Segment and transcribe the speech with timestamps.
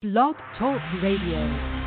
[0.00, 1.77] Blog Talk Radio.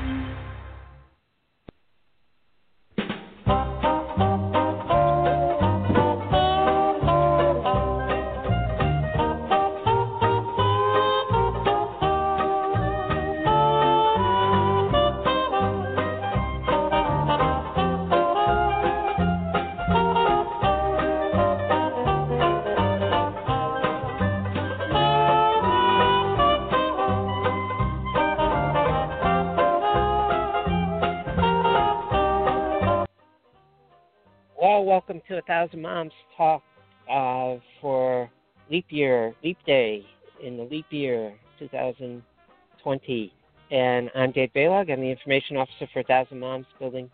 [35.32, 36.62] To A Thousand Moms Talk
[37.10, 38.30] uh, for
[38.70, 40.06] leap year, leap day
[40.44, 43.34] in the leap year 2020.
[43.72, 44.92] And I'm Dave Balog.
[44.92, 47.10] I'm the information officer for A Thousand Moms, building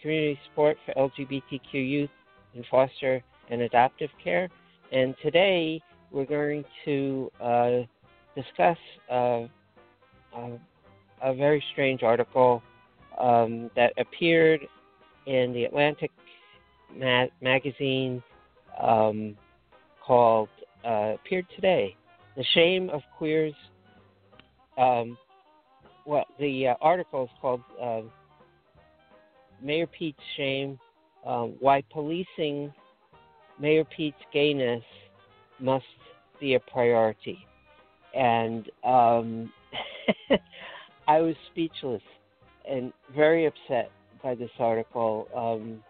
[0.00, 2.10] community support for LGBTQ youth
[2.54, 4.48] in foster and adoptive care.
[4.90, 7.70] And today we're going to uh,
[8.34, 8.78] discuss
[9.12, 9.42] uh,
[10.34, 10.58] a,
[11.22, 12.62] a very strange article
[13.18, 14.66] um, that appeared
[15.26, 16.10] in the Atlantic
[16.96, 18.22] ma- magazine
[18.80, 19.36] um,
[20.04, 20.48] called
[20.84, 21.96] uh, appeared today.
[22.36, 23.54] The shame of queers.
[24.76, 25.18] Um,
[26.06, 28.02] well, the uh, article is called uh,
[29.62, 30.78] Mayor Pete's Shame:
[31.26, 32.72] um, Why Policing
[33.60, 34.84] Mayor Pete's Gayness
[35.58, 35.84] Must
[36.40, 37.38] Be a Priority.
[38.14, 39.52] And um,
[41.08, 42.02] I was speechless
[42.68, 43.90] and very upset
[44.22, 45.28] by this article.
[45.34, 45.82] Um,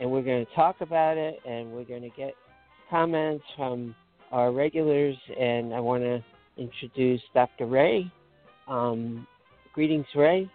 [0.00, 2.34] and we're going to talk about it and we're going to get
[2.88, 3.94] comments from
[4.32, 5.16] our regulars.
[5.38, 6.24] And I want to
[6.56, 7.66] introduce Dr.
[7.66, 8.10] Ray.
[8.66, 9.26] Um,
[9.74, 10.50] greetings, Ray.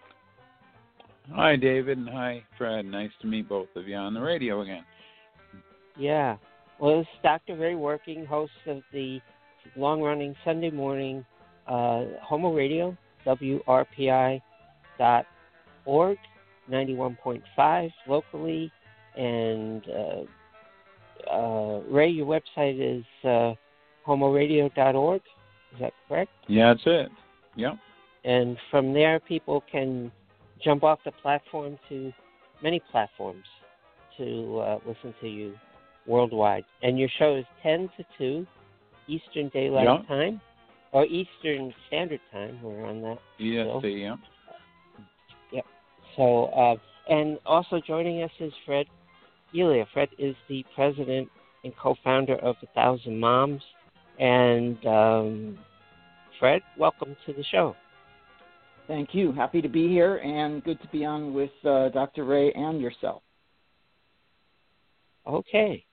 [1.34, 2.86] Hi, David, and hi, Fred.
[2.86, 4.84] Nice to meet both of you on the radio again.
[5.98, 6.38] Yeah.
[6.80, 7.56] Well, this is Dr.
[7.56, 9.20] Ray Working, host of the
[9.76, 11.26] long running Sunday morning
[11.68, 14.42] uh, Homo Radio, WRPI
[15.00, 15.26] dot
[15.86, 16.18] org,
[16.70, 18.72] 91.5 locally
[19.18, 23.54] and uh, uh, Ray, your website is uh,
[24.08, 25.22] homoradio.org.
[25.74, 26.32] Is that correct?
[26.48, 27.12] Yeah, that's it.
[27.56, 27.74] Yep.
[28.24, 30.12] And from there, people can
[30.64, 32.12] jump off the platform to
[32.64, 33.44] many platforms
[34.18, 35.56] to uh, listen to you
[36.08, 36.66] worldwide.
[36.82, 38.48] And your show is 10 to 2
[39.08, 40.08] Eastern Daylight Yep.
[40.08, 40.42] Time
[40.92, 42.60] or Eastern Standard Time.
[42.64, 43.18] We're on that.
[43.40, 44.16] EST, yeah.
[46.16, 46.76] So, uh,
[47.10, 48.86] and also joining us is Fred
[49.56, 49.86] Elia.
[49.94, 51.30] Fred is the president
[51.64, 53.62] and co-founder of A Thousand Moms.
[54.20, 55.58] And um,
[56.40, 57.76] Fred, welcome to the show.
[58.88, 59.32] Thank you.
[59.32, 62.24] Happy to be here and good to be on with uh, Dr.
[62.24, 63.24] Ray and yourself.
[65.28, 65.84] Okay.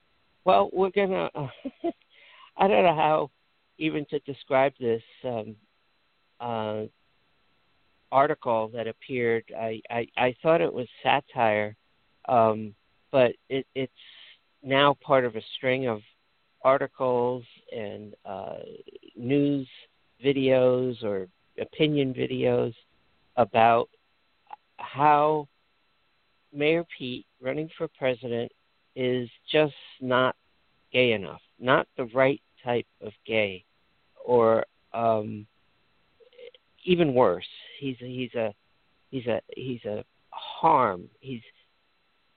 [0.45, 1.29] Well, we're gonna.
[2.57, 3.31] I don't know how
[3.79, 5.55] even to describe this um,
[6.39, 6.83] uh,
[8.11, 9.45] article that appeared.
[9.57, 11.75] I, I I thought it was satire,
[12.29, 12.75] um,
[13.13, 13.93] but it, it's
[14.63, 16.01] now part of a string of
[16.63, 17.43] articles
[17.73, 18.55] and uh,
[19.15, 19.67] news
[20.25, 21.27] videos or
[21.61, 22.73] opinion videos
[23.37, 23.87] about
[24.77, 25.47] how
[26.51, 28.51] Mayor Pete running for president
[28.95, 30.35] is just not
[30.91, 33.63] gay enough, not the right type of gay,
[34.25, 35.45] or um,
[36.83, 37.45] even worse,
[37.79, 38.53] he's a, he's a
[39.11, 41.03] he's a he's a harm.
[41.19, 41.41] He's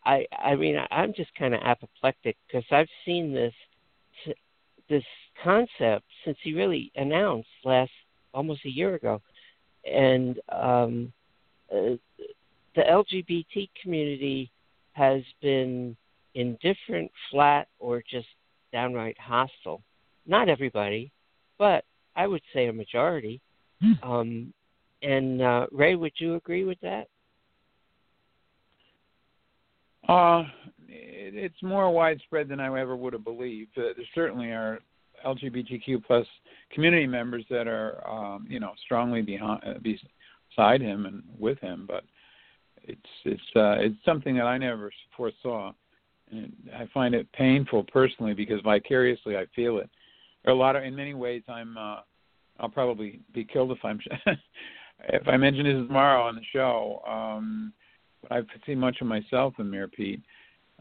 [0.06, 3.52] I I mean I'm just kind of apoplectic because I've seen this
[4.88, 5.04] this
[5.42, 7.90] concept since he really announced last
[8.32, 9.20] almost a year ago,
[9.84, 11.12] and um,
[11.72, 11.96] uh,
[12.74, 14.50] the LGBT community
[14.92, 15.96] has been
[16.34, 18.28] indifferent, flat, or just
[18.72, 19.82] downright hostile.
[20.26, 21.10] Not everybody,
[21.58, 21.84] but
[22.14, 23.40] I would say a majority.
[24.02, 24.52] Um,
[25.02, 27.08] and uh, Ray, would you agree with that?
[30.08, 30.44] Uh,
[30.88, 33.76] it, it's more widespread than I ever would have believed.
[33.76, 34.80] Uh, there certainly are
[35.24, 36.26] LGBTQ plus
[36.72, 41.84] community members that are, um, you know, strongly behind, uh, beside him and with him,
[41.86, 42.04] but
[42.82, 45.72] it's it's uh, it's something that I never foresaw,
[46.30, 49.90] and I find it painful personally because vicariously I feel it.
[50.44, 51.96] There are a lot of, in many ways, I'm, uh,
[52.60, 53.98] I'll probably be killed if I'm,
[55.08, 57.02] if I mention this tomorrow on the show.
[57.06, 57.72] Um,
[58.30, 60.22] I've seen much of myself in Mayor Pete,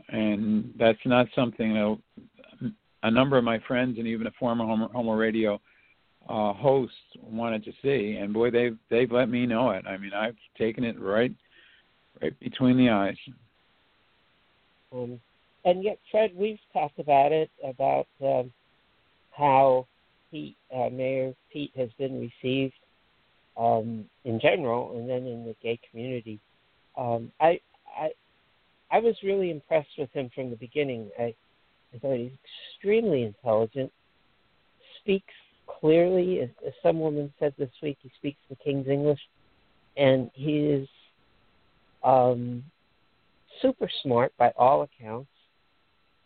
[0.10, 2.72] and that's not something that
[3.04, 5.62] a number of my friends and even a former Homo, Homo Radio
[6.28, 8.18] uh, host wanted to see.
[8.20, 9.86] And boy, they've they've let me know it.
[9.88, 11.34] I mean, I've taken it right
[12.22, 13.18] right between the eyes.
[14.92, 15.20] Um,
[15.66, 18.52] and yet, Fred, we've talked about it about um,
[19.32, 19.88] how
[20.34, 22.74] uh, Mayor Pete, has been received
[23.58, 26.40] um, in general, and then in the gay community.
[26.98, 27.60] Um, I,
[27.98, 28.10] I,
[28.92, 31.10] I was really impressed with him from the beginning.
[31.20, 31.34] I,
[31.94, 32.32] I thought he's
[32.78, 33.92] extremely intelligent,
[35.02, 35.34] speaks
[35.68, 36.42] clearly.
[36.42, 39.20] As, as some woman said this week, he speaks the King's English,
[39.98, 40.88] and he is
[42.04, 42.64] um,
[43.62, 45.30] super smart by all accounts.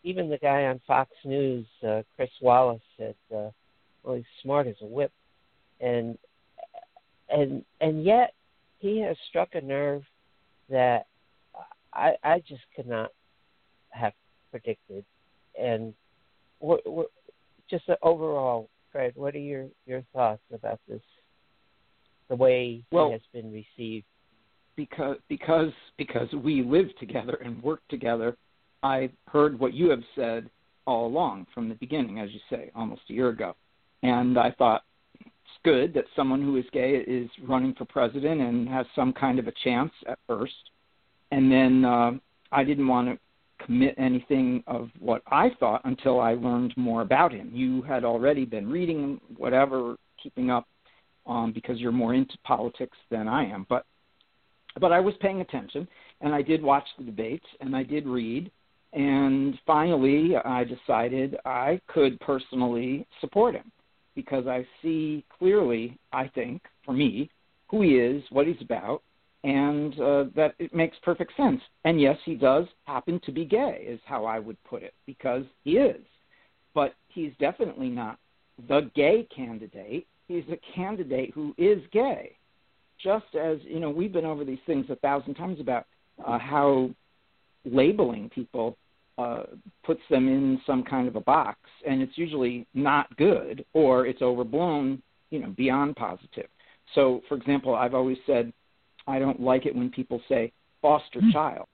[0.04, 3.50] Even the guy on Fox News, uh, Chris Wallace, said, uh,
[4.04, 5.12] "Well, he's smart as a whip,"
[5.81, 6.18] and
[7.30, 8.33] and and yet
[8.80, 10.04] he has struck a nerve
[10.69, 11.07] that
[11.94, 13.12] I I just could not
[13.92, 14.13] have
[14.51, 15.04] predicted.
[15.60, 15.94] And
[16.60, 17.07] what, what
[17.69, 21.01] just overall, Fred, what are your your thoughts about this?
[22.30, 24.06] The way well, it has been received.
[24.75, 28.38] Because because because we live together and work together,
[28.83, 30.50] I heard what you have said
[30.86, 33.56] all along from the beginning, as you say, almost a year ago,
[34.04, 34.83] and I thought
[35.63, 39.48] good that someone who is gay is running for president and has some kind of
[39.48, 40.54] a chance at first.
[41.31, 42.12] And then uh,
[42.51, 47.31] I didn't want to commit anything of what I thought until I learned more about
[47.31, 47.51] him.
[47.54, 50.68] You had already been reading whatever, keeping up,
[51.28, 53.66] um, because you're more into politics than I am.
[53.69, 53.86] But
[54.80, 55.88] but I was paying attention,
[56.22, 58.50] and I did watch the debates, and I did read,
[58.94, 63.72] and finally I decided I could personally support him
[64.21, 67.30] because I see clearly, I think, for me,
[67.69, 69.01] who he is, what he's about,
[69.45, 71.62] and uh, that it makes perfect sense.
[71.86, 75.45] And yes, he does happen to be gay, is how I would put it, because
[75.63, 76.04] he is.
[76.74, 78.19] But he's definitely not
[78.68, 80.06] the gay candidate.
[80.27, 82.36] He's a candidate who is gay.
[83.01, 85.86] Just as, you know, we've been over these things a thousand times about
[86.27, 86.89] uh, how
[87.63, 88.75] labeling people
[89.19, 89.44] uh,
[89.83, 94.21] puts them in some kind of a box, and it's usually not good or it's
[94.21, 96.48] overblown, you know, beyond positive.
[96.95, 98.54] So, for example, I've always said
[99.07, 101.31] I don't like it when people say foster mm-hmm.
[101.31, 101.68] child.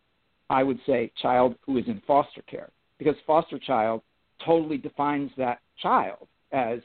[0.50, 4.02] I would say child who is in foster care because foster child
[4.44, 6.80] totally defines that child as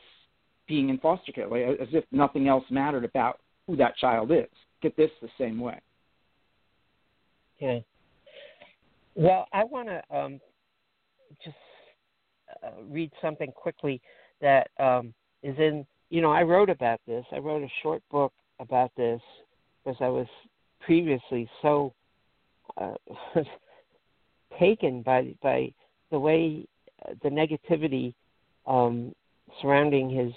[0.68, 4.48] being in foster care, like, as if nothing else mattered about who that child is.
[4.82, 5.80] Get this the same way.
[7.56, 7.84] Okay.
[9.14, 10.40] Well, I want to um,
[11.44, 11.56] just
[12.64, 14.00] uh, read something quickly
[14.40, 15.86] that um, is in.
[16.10, 17.24] You know, I wrote about this.
[17.32, 19.20] I wrote a short book about this
[19.84, 20.26] because I was
[20.80, 21.94] previously so
[22.76, 22.94] uh,
[24.58, 25.72] taken by by
[26.10, 26.66] the way
[27.06, 28.14] uh, the negativity
[28.66, 29.14] um,
[29.60, 30.32] surrounding his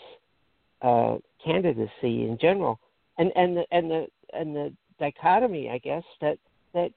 [0.82, 1.90] uh, candidacy
[2.28, 2.80] in general,
[3.18, 6.38] and and the and the and the dichotomy, I guess that
[6.74, 6.92] that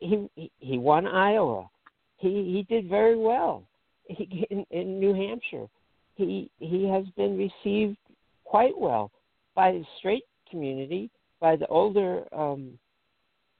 [0.00, 0.28] he
[0.58, 1.68] he won Iowa,
[2.22, 3.64] he he did very well
[4.06, 5.66] he, in, in New Hampshire.
[6.14, 7.96] He he has been received
[8.44, 9.10] quite well
[9.54, 11.10] by the straight community,
[11.40, 12.78] by the older um,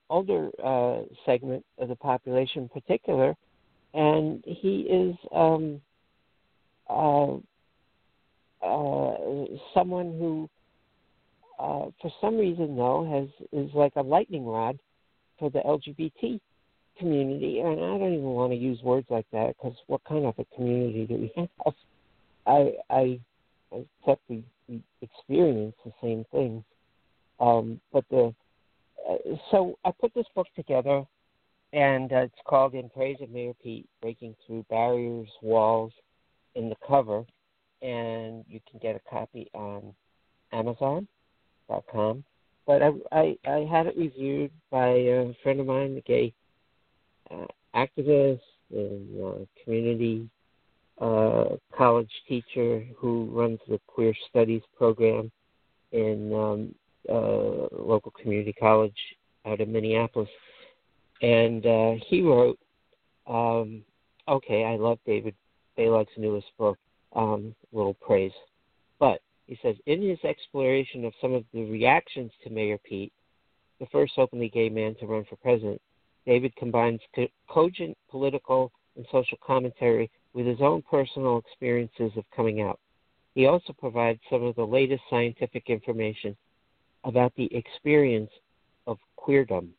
[0.09, 3.35] older uh, segment of the population in particular,
[3.95, 5.81] and he is um,
[6.89, 7.37] uh,
[8.63, 9.17] uh,
[9.75, 10.49] someone who,
[11.59, 14.79] uh, for some reason, though, has is like a lightning rod
[15.39, 16.39] for the LGBT
[17.03, 20.35] community, and I don't even want to use words like that because what kind of
[20.39, 21.33] a community do we
[21.65, 21.75] have?
[22.47, 23.21] I I
[23.73, 24.45] except we,
[25.01, 26.63] experience the same things.
[27.41, 28.33] Um, but the
[29.09, 29.17] uh,
[29.51, 31.05] so I put this book together,
[31.73, 35.93] and uh, it's called "In Praise of Mayor Pete: Breaking Through Barriers, Walls."
[36.55, 37.25] In the cover,
[37.81, 39.95] and you can get a copy on
[40.53, 42.25] Amazon.com.
[42.67, 46.35] But I, I I had it reviewed by a friend of mine, a gay
[47.33, 50.29] uh, activist and uh, community
[51.01, 55.31] uh, college teacher who runs the queer studies program
[55.93, 56.75] in um,
[57.09, 58.97] uh, local community college
[59.47, 60.29] out of Minneapolis.
[61.23, 61.65] And
[62.07, 62.59] he wrote,
[63.27, 63.83] um,
[64.29, 65.35] okay, I love David
[65.77, 66.79] Balog's newest book,
[67.15, 68.33] um, Little Praise.
[68.99, 73.13] But he says, in his exploration of some of the reactions to Mayor Pete,
[73.81, 75.81] the first openly gay man to run for president,
[76.27, 82.61] David combines co- cogent political and social commentary with his own personal experiences of coming
[82.61, 82.79] out.
[83.35, 86.37] He also provides some of the latest scientific information
[87.05, 88.31] about the experience
[88.87, 89.71] of queerdom.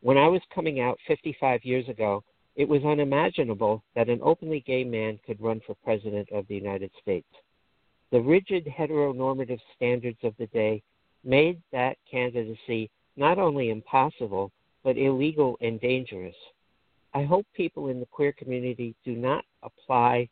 [0.00, 2.22] When I was coming out 55 years ago,
[2.54, 6.90] it was unimaginable that an openly gay man could run for President of the United
[7.00, 7.28] States.
[8.10, 10.82] The rigid heteronormative standards of the day
[11.24, 14.52] made that candidacy not only impossible,
[14.84, 16.34] but illegal and dangerous.
[17.14, 20.28] I hope people in the queer community do not apply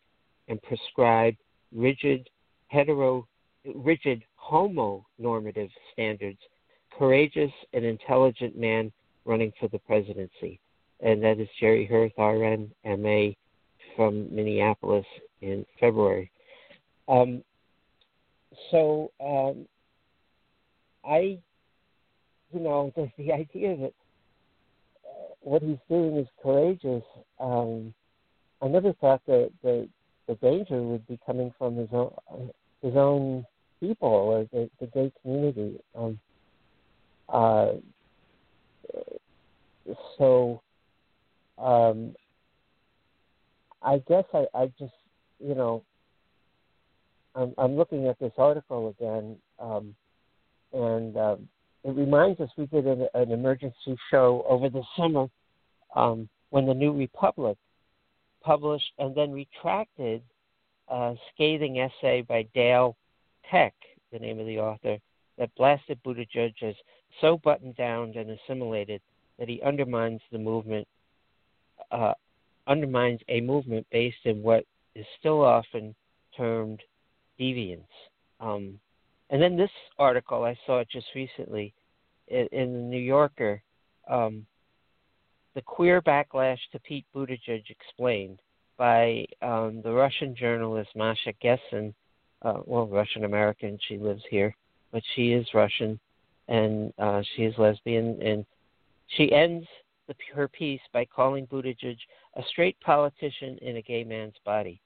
[0.48, 1.36] and prescribe
[1.72, 2.28] rigid
[2.68, 3.26] hetero
[3.74, 6.38] rigid homonormative standards,
[6.96, 8.90] courageous and intelligent man
[9.24, 10.58] running for the presidency.
[11.00, 13.32] And that is Jerry Hirth, RN, MA,
[13.96, 15.06] from Minneapolis
[15.40, 16.30] in February.
[17.08, 17.42] Um,
[18.70, 19.66] so um,
[21.04, 21.38] I,
[22.52, 23.92] you know, the, the idea that
[25.50, 27.02] what he's doing is courageous.
[27.40, 27.92] Um,
[28.62, 29.88] I never thought that the
[30.28, 32.12] the danger would be coming from his own
[32.82, 33.44] his own
[33.80, 35.80] people or the, the gay community.
[35.96, 36.20] Um,
[37.28, 37.72] uh,
[40.16, 40.62] so
[41.58, 42.14] um,
[43.82, 44.94] I guess I, I just
[45.40, 45.82] you know
[47.34, 49.96] I'm, I'm looking at this article again, um,
[50.72, 51.48] and um,
[51.82, 55.26] it reminds us we did an, an emergency show over the summer
[55.94, 57.56] um, when the New Republic
[58.42, 60.22] published and then retracted
[60.88, 62.96] a scathing essay by Dale
[63.44, 63.74] Peck,
[64.12, 64.98] the name of the author,
[65.38, 66.74] that blasted Buttigieg as
[67.20, 69.00] so buttoned down and assimilated
[69.38, 70.86] that he undermines the movement,
[71.90, 72.12] uh,
[72.66, 75.94] undermines a movement based in what is still often
[76.36, 76.82] termed
[77.38, 77.80] deviance.
[78.38, 78.78] Um,
[79.30, 81.72] and then this article I saw it just recently
[82.28, 83.62] in, in the New Yorker,
[84.08, 84.46] um,
[85.54, 88.38] the queer backlash to Pete Buttigieg explained
[88.76, 91.92] by um, the Russian journalist Masha Gessen.
[92.42, 93.78] Uh, well, Russian American.
[93.86, 94.54] She lives here,
[94.92, 96.00] but she is Russian,
[96.48, 98.20] and uh, she is lesbian.
[98.22, 98.46] And
[99.08, 99.66] she ends
[100.08, 101.98] the, her piece by calling Buttigieg
[102.36, 104.80] a straight politician in a gay man's body.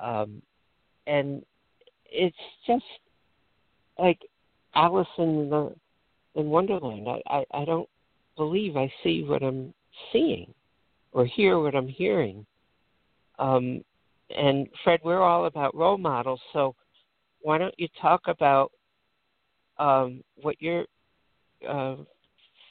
[0.00, 0.42] Um,
[1.06, 1.44] and
[2.06, 2.84] it's just
[3.98, 4.18] like
[4.74, 5.74] Alice in the
[6.34, 7.06] in Wonderland.
[7.08, 7.88] I, I, I don't
[8.36, 9.74] believe I see what I'm
[10.12, 10.52] seeing
[11.12, 12.46] or hear what I'm hearing.
[13.38, 13.82] Um,
[14.36, 16.74] and Fred, we're all about role models, so
[17.40, 18.70] why don't you talk about
[19.78, 20.84] um, what your
[21.68, 21.96] uh,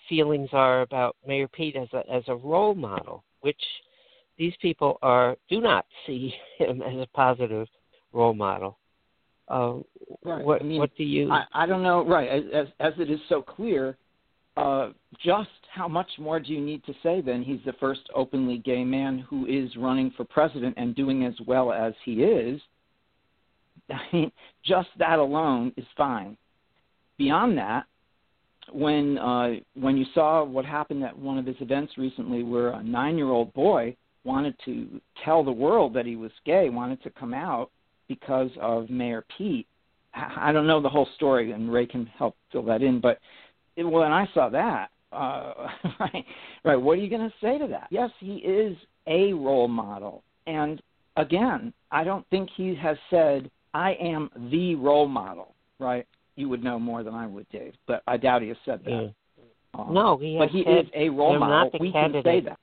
[0.08, 3.62] feelings are about Mayor Pete as a as a role model, which
[4.38, 7.68] these people are do not see him as a positive
[8.14, 8.78] role model.
[9.48, 9.78] Uh,
[10.24, 10.46] right.
[10.46, 11.32] What I mean, what do you?
[11.32, 12.06] I, I don't know.
[12.06, 13.98] Right, as as it is so clear,
[14.60, 14.92] uh,
[15.24, 17.22] just how much more do you need to say?
[17.22, 21.34] Then he's the first openly gay man who is running for president and doing as
[21.46, 22.60] well as he is.
[23.90, 24.32] I mean,
[24.66, 26.38] just that alone is fine.
[27.18, 27.86] Beyond that,
[28.72, 32.84] when uh, when you saw what happened at one of his events recently, where a
[32.84, 37.72] nine-year-old boy wanted to tell the world that he was gay, wanted to come out,
[38.08, 39.68] because of Mayor Pete.
[40.14, 43.00] I don't know the whole story, and Ray can help fill that in.
[43.00, 43.20] But
[43.80, 45.68] it, and I saw that, uh,
[46.00, 46.26] right,
[46.64, 47.88] right, what are you going to say to that?
[47.92, 50.82] Yes, he is a role model, and
[51.18, 55.54] again, I don't think he has said I am the role model.
[55.80, 56.06] Right?
[56.36, 58.92] You would know more than I would, Dave, but I doubt he has said that.
[58.92, 59.08] Yeah.
[59.74, 61.72] Um, no, he has but he is a role model.
[61.80, 62.24] we candidate.
[62.24, 62.60] can say that.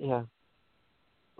[0.00, 0.22] Yeah.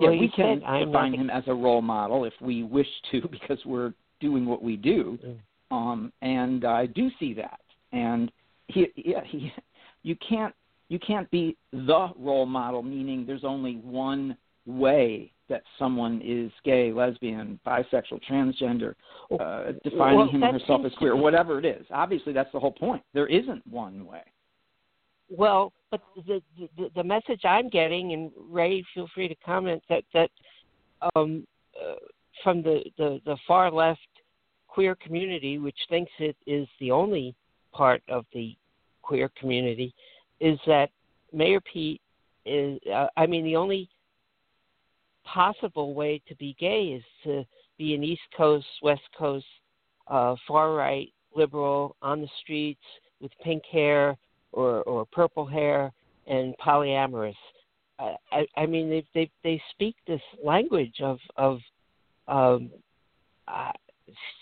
[0.00, 3.26] Yeah, well, we can said, define him as a role model if we wish to,
[3.30, 5.18] because we're doing what we do.
[5.24, 5.36] Mm.
[5.70, 7.60] Um, and I do see that.
[7.92, 8.30] And
[8.68, 9.52] he, yeah, he,
[10.02, 10.54] you can't,
[10.88, 16.92] you can't be the role model, meaning there's only one way that someone is gay,
[16.92, 18.94] lesbian, bisexual, transgender,
[19.40, 21.84] uh, defining well, him or herself as queer, whatever it is.
[21.90, 23.02] Obviously, that's the whole point.
[23.14, 24.22] There isn't one way.
[25.30, 26.42] Well, but the,
[26.76, 30.30] the the message I'm getting, and Ray, feel free to comment that that
[31.14, 31.46] um,
[31.78, 31.94] uh,
[32.42, 34.00] from the, the the far left
[34.78, 37.34] queer community, which thinks it is the only
[37.72, 38.56] part of the
[39.02, 39.92] queer community,
[40.38, 40.88] is that
[41.32, 42.00] Mayor Pete
[42.46, 42.78] is.
[42.88, 43.88] Uh, I mean, the only
[45.24, 47.44] possible way to be gay is to
[47.76, 49.46] be an East Coast, West Coast,
[50.06, 52.86] uh, far right liberal on the streets
[53.20, 54.16] with pink hair
[54.52, 55.92] or or purple hair
[56.28, 57.34] and polyamorous.
[57.98, 61.58] I, I, mean, they they they speak this language of of
[62.28, 62.70] um,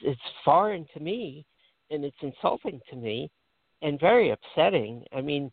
[0.02, 1.44] it's foreign to me,
[1.90, 3.30] and it's insulting to me,
[3.82, 5.04] and very upsetting.
[5.14, 5.50] I mean,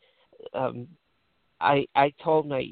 [0.53, 0.87] um,
[1.59, 2.71] I I told my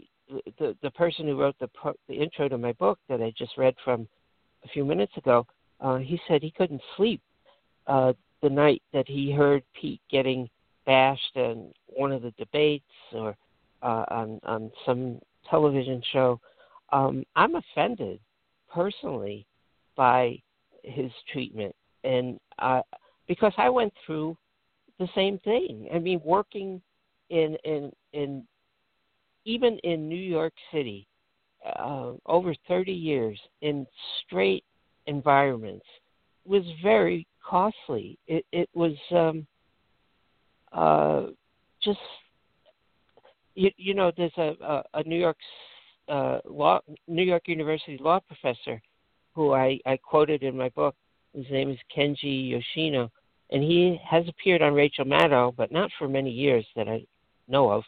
[0.59, 1.69] the the person who wrote the
[2.07, 4.07] the intro to my book that I just read from
[4.63, 5.45] a few minutes ago.
[5.79, 7.21] Uh, he said he couldn't sleep
[7.87, 10.49] uh, the night that he heard Pete getting
[10.85, 13.35] bashed in one of the debates or
[13.81, 15.19] uh, on on some
[15.49, 16.39] television show.
[16.91, 18.19] Um, I'm offended
[18.73, 19.45] personally
[19.95, 20.39] by
[20.83, 22.81] his treatment, and uh,
[23.27, 24.37] because I went through
[24.99, 25.89] the same thing.
[25.93, 26.81] I mean, working
[27.29, 28.47] in in in
[29.45, 31.07] even in New York City
[31.65, 33.85] uh, over 30 years in
[34.25, 34.63] straight
[35.07, 35.85] environments
[36.45, 38.17] was very costly.
[38.27, 39.47] It it was um,
[40.71, 41.27] uh,
[41.83, 41.99] just
[43.55, 45.37] you, you know there's a, a, a New York
[46.07, 48.81] uh, law New York University law professor
[49.33, 50.95] who I, I quoted in my book.
[51.33, 53.09] His name is Kenji Yoshino,
[53.51, 57.05] and he has appeared on Rachel Maddow, but not for many years that I
[57.47, 57.83] know of.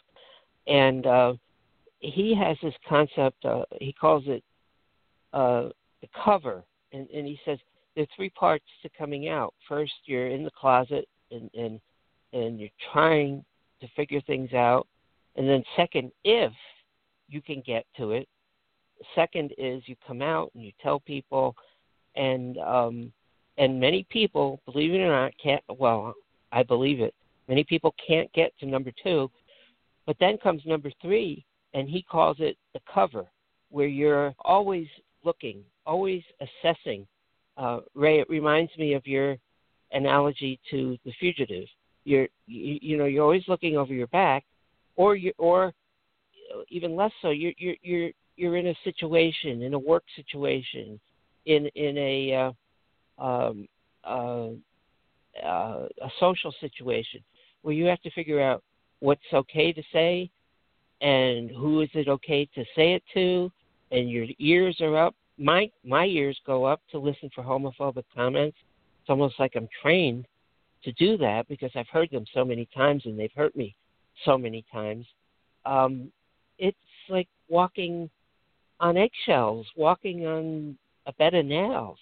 [0.66, 1.34] And uh,
[2.00, 3.44] he has this concept.
[3.44, 4.42] Uh, he calls it
[5.32, 5.68] uh,
[6.00, 7.58] the cover, and, and he says
[7.94, 9.54] there are three parts to coming out.
[9.68, 11.80] First, you're in the closet and and
[12.32, 13.44] and you're trying
[13.80, 14.86] to figure things out,
[15.36, 16.52] and then second, if
[17.28, 18.28] you can get to it.
[19.14, 21.54] Second is you come out and you tell people,
[22.16, 23.12] and um,
[23.58, 25.62] and many people, believe it or not, can't.
[25.78, 26.14] Well,
[26.52, 27.14] I believe it.
[27.48, 29.30] Many people can't get to number two,
[30.06, 33.26] but then comes number three, and he calls it the cover,
[33.70, 34.86] where you're always
[35.24, 37.06] looking, always assessing.
[37.56, 39.36] Uh, Ray, it reminds me of your
[39.92, 41.66] analogy to the fugitive.
[42.04, 44.44] You're, you, you know, you're always looking over your back,
[44.96, 45.72] or you, or
[46.68, 50.98] even less so, you're, you're, you're, you're in a situation, in a work situation,
[51.46, 52.52] in, in a,
[53.18, 53.68] uh, um,
[54.04, 54.48] uh,
[55.42, 57.20] uh, a social situation
[57.62, 58.62] where you have to figure out
[59.00, 60.30] what's okay to say
[61.00, 63.50] and who is it okay to say it to
[63.90, 65.14] and your ears are up.
[65.38, 68.56] My my ears go up to listen for homophobic comments.
[69.00, 70.26] It's almost like i'm trained
[70.84, 73.74] to do that because i've heard them so many times and they've hurt me
[74.24, 75.06] so many times.
[75.66, 76.10] Um
[76.58, 76.76] it's
[77.08, 78.08] like walking
[78.84, 80.76] on eggshells walking on
[81.06, 81.98] a bed of nails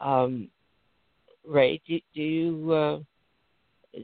[0.00, 0.48] um
[1.46, 2.98] ray do, do you uh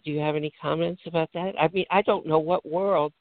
[0.04, 3.12] do you have any comments about that i mean i don't know what world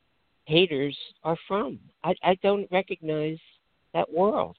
[0.45, 1.79] haters are from.
[2.03, 3.37] I, I don't recognize
[3.93, 4.57] that world.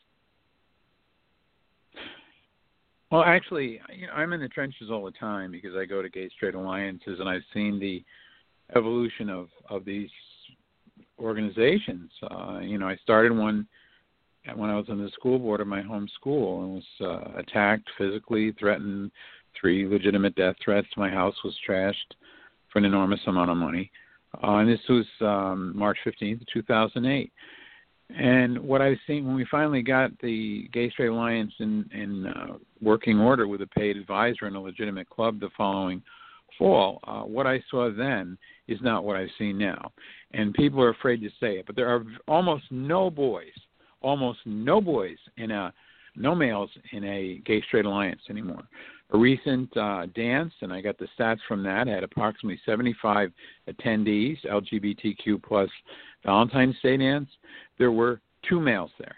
[3.11, 6.09] Well, actually, you know, I'm in the trenches all the time because I go to
[6.09, 8.03] gay straight alliances and I've seen the
[8.75, 10.09] evolution of of these
[11.19, 12.11] organizations.
[12.31, 13.67] Uh, you know, I started one
[14.55, 17.89] when I was on the school board of my home school and was uh, attacked
[17.97, 19.11] physically, threatened,
[19.59, 20.89] three legitimate death threats.
[20.97, 21.95] My house was trashed
[22.73, 23.91] for an enormous amount of money.
[24.43, 27.33] Uh, and this was um, March 15th, 2008.
[28.19, 32.55] And what I've seen when we finally got the Gay Straight Alliance in, in uh,
[32.81, 36.03] working order with a paid advisor and a legitimate club the following
[36.59, 38.37] fall, uh, what I saw then
[38.69, 39.93] is not what I've seen now.
[40.33, 43.53] And people are afraid to say it, but there are almost no boys,
[44.03, 45.73] almost no boys in a,
[46.15, 48.65] no males in a Gay Straight Alliance anymore
[49.13, 51.87] a recent uh, dance, and I got the stats from that.
[51.87, 53.31] had approximately 75
[53.69, 55.69] attendees, LGBTQ plus
[56.25, 57.29] Valentine's Day dance.
[57.79, 59.17] There were two males there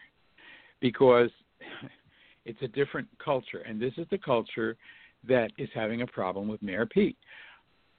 [0.81, 1.31] because
[2.45, 4.77] it's a different culture, and this is the culture
[5.29, 7.17] that is having a problem with Mayor Pete.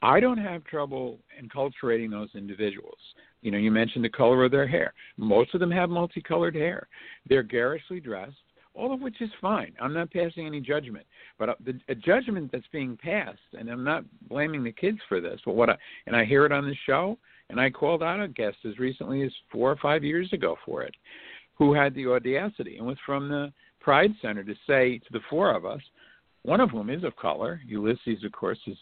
[0.01, 2.99] I don't have trouble enculturating those individuals.
[3.45, 4.91] You know, you mentioned the color of their hair.
[5.17, 6.87] Most of them have multicolored hair.
[7.29, 8.37] They're garishly dressed
[8.73, 9.71] all of which is fine.
[9.79, 11.05] I'm not passing any judgment,
[11.39, 15.21] but uh, the a judgment that's being passed, and I'm not blaming the kids for
[15.21, 15.77] this, but what I
[16.07, 17.17] and I hear it on the show,
[17.49, 20.83] and I called out a guest as recently as four or five years ago for
[20.83, 20.93] it,
[21.53, 25.55] who had the audacity and was from the Pride Center to say to the four
[25.55, 25.81] of us,
[26.41, 28.77] one of whom is of color, Ulysses, of course, is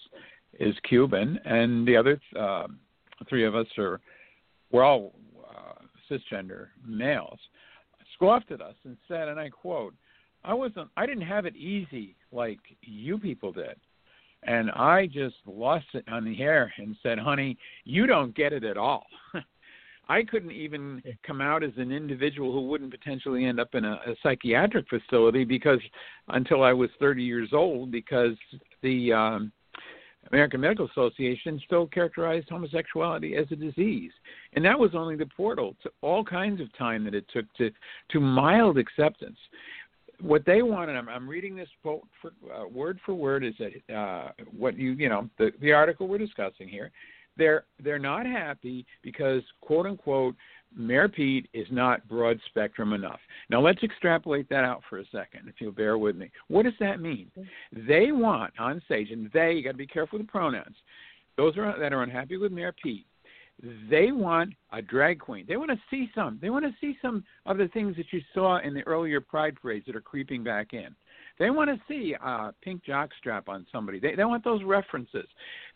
[0.60, 2.66] is Cuban, and the other uh,
[3.30, 4.02] three of us are
[4.74, 5.14] we're all
[5.50, 5.76] uh,
[6.12, 7.40] cisgender males
[8.16, 9.94] scoffed at us and said, and I quote,
[10.44, 13.76] I wasn't I didn't have it easy like you people did.
[14.46, 18.66] And I just lost it on the air and said, "Honey, you don't get it
[18.66, 19.06] at all."
[20.10, 23.94] I couldn't even come out as an individual who wouldn't potentially end up in a,
[24.06, 25.80] a psychiatric facility because
[26.28, 28.36] until I was 30 years old because
[28.82, 29.54] the um
[30.32, 34.12] American Medical Association still characterized homosexuality as a disease,
[34.54, 37.72] and that was only the portal to all kinds of time that it took to
[38.10, 39.38] to mild acceptance.
[40.22, 43.94] What they wanted, I'm, I'm reading this quote for, uh, word for word, is that
[43.94, 46.92] uh, what you you know the the article we're discussing here.
[47.36, 50.36] They're they're not happy because quote unquote
[50.76, 53.20] Mayor Pete is not broad spectrum enough.
[53.50, 56.32] Now let's extrapolate that out for a second, if you'll bear with me.
[56.48, 57.32] What does that mean?
[57.38, 57.88] Mm-hmm.
[57.88, 60.76] They want on stage, and they, you got to be careful with the pronouns.
[61.38, 63.06] Those are, that are unhappy with Mayor Pete,
[63.90, 65.46] they want a drag queen.
[65.48, 66.40] They want to see some.
[66.42, 69.56] They want to see some of the things that you saw in the earlier Pride
[69.62, 70.96] parades that are creeping back in.
[71.40, 74.00] They want to see a pink jockstrap on somebody.
[74.00, 75.28] They they want those references.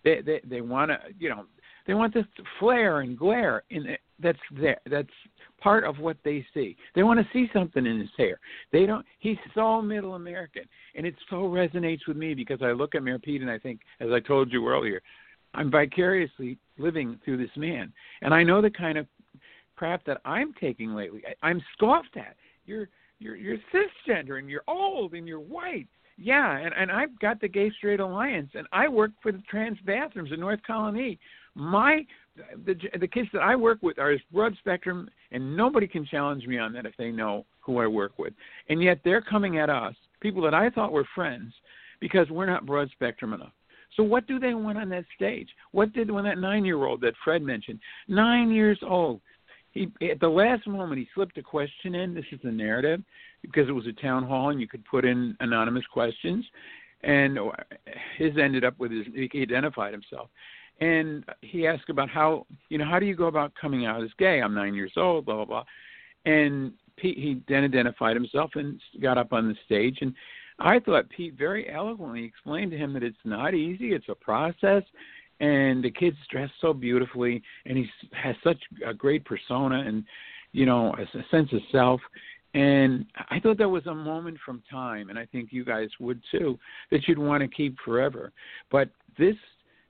[0.04, 1.46] They they they want to you know
[1.88, 2.26] They want this
[2.60, 4.02] flare and glare in it.
[4.20, 4.80] That's there.
[4.90, 5.08] That's
[5.62, 6.76] part of what they see.
[6.96, 8.40] They want to see something in his hair.
[8.72, 9.06] They don't.
[9.20, 10.64] He's so middle American,
[10.96, 13.82] and it so resonates with me because I look at Mayor Pete and I think,
[14.00, 15.02] as I told you earlier,
[15.54, 19.08] I'm vicariously living through this man, and I know the kind of
[19.76, 21.24] crap that I'm taking lately.
[21.26, 22.36] I, I'm scoffed at.
[22.66, 25.88] You're you're you're cisgender and you're old and you're white.
[26.18, 29.78] Yeah, and and I've got the Gay Straight Alliance, and I work for the trans
[29.86, 31.20] bathrooms in North Colonie.
[31.58, 32.06] My
[32.66, 36.46] the the kids that I work with are as broad spectrum, and nobody can challenge
[36.46, 38.34] me on that if they know who I work with.
[38.70, 41.52] And yet they're coming at us, people that I thought were friends,
[42.00, 43.54] because we're not broad spectrum enough.
[43.96, 45.50] So what do they want on that stage?
[45.72, 49.20] What did when that nine year old that Fred mentioned, nine years old,
[49.72, 52.14] he at the last moment he slipped a question in.
[52.14, 53.02] This is the narrative
[53.42, 56.46] because it was a town hall and you could put in anonymous questions,
[57.02, 57.50] and uh,
[58.18, 60.30] his ended up with his he identified himself,
[60.80, 64.10] and he asked about how you know how do you go about coming out as
[64.18, 64.42] gay?
[64.42, 65.64] I'm nine years old, blah blah blah,
[66.26, 70.14] and Pete, he then identified himself and got up on the stage and.
[70.60, 74.82] I thought Pete very eloquently explained to him that it's not easy, it's a process,
[75.40, 80.04] and the kid's dressed so beautifully and he has such a great persona and
[80.52, 82.02] you know a, a sense of self
[82.54, 86.22] and i thought that was a moment from time and i think you guys would
[86.32, 86.58] too
[86.92, 88.32] that you'd want to keep forever
[88.72, 89.36] but this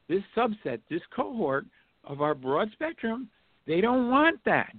[0.08, 1.66] this subset this cohort
[2.04, 3.30] of our broad spectrum
[3.66, 4.74] they don't want that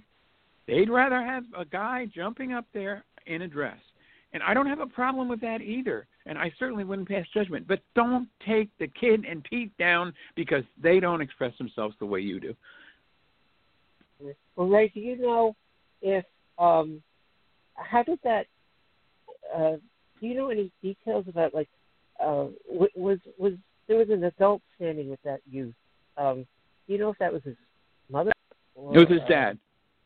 [0.67, 3.79] they'd rather have a guy jumping up there in a dress
[4.33, 6.05] and I don't have a problem with that either.
[6.25, 7.67] And I certainly wouldn't pass judgment.
[7.67, 12.19] But don't take the kid and Pete down because they don't express themselves the way
[12.19, 12.55] you do.
[14.55, 15.55] Well, Ray, do you know
[16.01, 16.25] if
[16.57, 17.01] um
[17.75, 18.45] how did that
[19.55, 19.77] uh
[20.19, 21.69] do you know any details about like
[22.21, 23.53] uh was was
[23.89, 25.75] there was an adult standing with that youth
[26.17, 26.45] um
[26.87, 27.57] do you know if that was his
[28.09, 28.31] mother
[28.75, 29.59] or, it was his uh, dad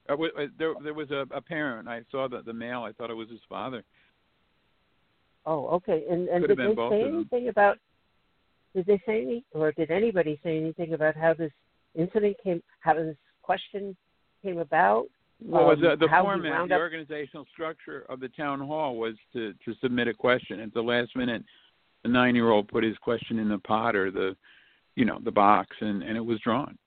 [0.10, 0.16] uh,
[0.58, 3.30] there there was a, a parent i saw the the male i thought it was
[3.30, 3.84] his father
[5.46, 6.04] Oh, okay.
[6.10, 7.78] And and Could did they say anything about?
[8.76, 11.52] Did they say any, or did anybody say anything about how this
[11.96, 13.96] incident came, how this question
[14.42, 15.06] came about?
[15.46, 19.54] Well, Um, the, the format, the up- organizational structure of the town hall was to
[19.66, 21.44] to submit a question at the last minute.
[22.04, 24.36] The nine-year-old put his question in the pot or the,
[24.96, 26.78] you know, the box, and and it was drawn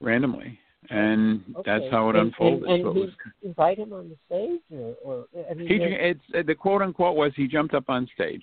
[0.00, 0.58] randomly,
[0.90, 2.68] and that's how it And- unfolded.
[2.68, 3.10] And, and so he was,
[3.42, 7.32] invite him on the stage, or, or I mean, he, it's the quote unquote was
[7.36, 8.42] he jumped up on stage.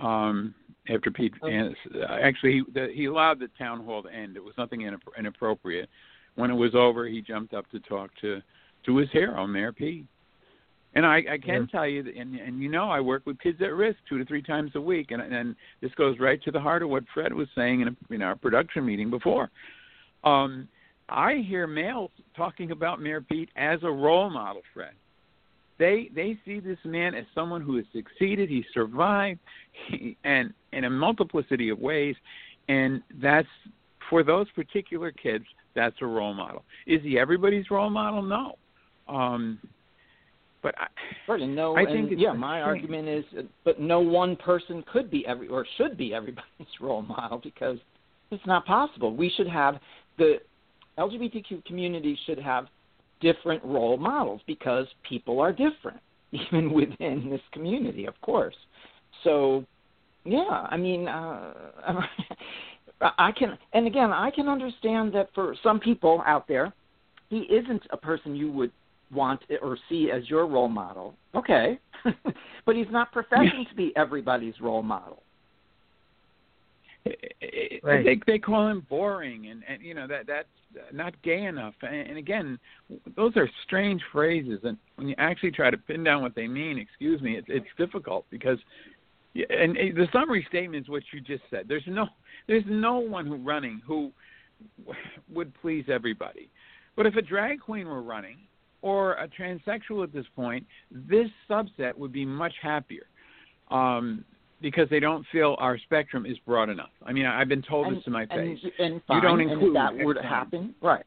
[0.00, 0.54] Um,
[0.88, 1.54] after Pete, Okay.
[1.54, 1.76] and,
[2.08, 4.36] actually, he the, he allowed the town hall to end.
[4.36, 5.88] It was nothing inapp- inappropriate.
[6.36, 8.40] When it was over, he jumped up to talk to
[8.86, 10.06] to his hero, Mayor Pete.
[10.94, 11.66] And I, I can Yeah.
[11.70, 14.24] tell you, that, and and you know, I work with kids at risk two to
[14.24, 17.32] three times a week, and and this goes right to the heart of what Fred
[17.32, 19.50] was saying in, a, in our production meeting before.
[20.24, 20.66] Um,
[21.08, 24.92] I hear males talking about Mayor Pete as a role model, Fred.
[25.78, 29.40] They they see this man as someone who has succeeded, he survived,
[29.88, 32.16] he, and in a multiplicity of ways,
[32.68, 33.48] and that's
[34.10, 35.44] for those particular kids.
[35.74, 36.64] That's a role model.
[36.86, 38.22] Is he everybody's role model?
[38.22, 38.56] No.
[39.06, 39.60] Um,
[40.62, 40.86] but I,
[41.28, 44.84] Right, and no, I and think yeah, my argument is, uh, but no one person
[44.92, 46.46] could be every or should be everybody's
[46.80, 47.78] role model because
[48.30, 49.14] it's not possible.
[49.14, 49.78] We should have
[50.16, 50.38] the
[50.98, 52.66] LGBTQ community should have
[53.20, 56.00] different role models because people are different,
[56.32, 58.54] even within this community, of course.
[59.24, 59.64] So,
[60.24, 61.52] yeah, I mean, uh,
[63.00, 66.72] I can, and again, I can understand that for some people out there,
[67.30, 68.72] he isn't a person you would
[69.12, 71.14] want or see as your role model.
[71.34, 71.78] Okay,
[72.66, 75.22] but he's not professing to be everybody's role model.
[77.06, 77.10] Eh,
[77.42, 78.04] eh, eh, right.
[78.04, 80.48] they they call him boring and and you know that that's
[80.92, 82.58] not gay enough and, and again
[83.16, 86.78] those are strange phrases and when you actually try to pin down what they mean
[86.78, 88.58] excuse me it's it's difficult because
[89.34, 92.06] yeah, and uh, the summary statement is what you just said there's no
[92.46, 94.10] there's no one who running who
[95.32, 96.50] would please everybody
[96.96, 98.38] but if a drag queen were running
[98.82, 103.06] or a transsexual at this point this subset would be much happier
[103.70, 104.24] um
[104.60, 106.90] because they don't feel our spectrum is broad enough.
[107.04, 108.58] I mean, I've been told this to my face.
[108.78, 111.04] And, and fine, don't and include if that were to happen, right?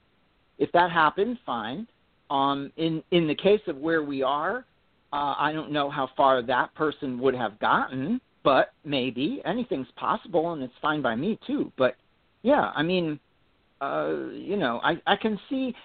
[0.58, 1.88] If that happened, fine.
[2.30, 4.66] Um, in in the case of where we are,
[5.12, 10.54] uh, I don't know how far that person would have gotten, but maybe anything's possible,
[10.54, 11.72] and it's fine by me too.
[11.78, 11.96] But
[12.44, 13.20] yeah, I mean,
[13.82, 15.76] uh, you know, I I can see.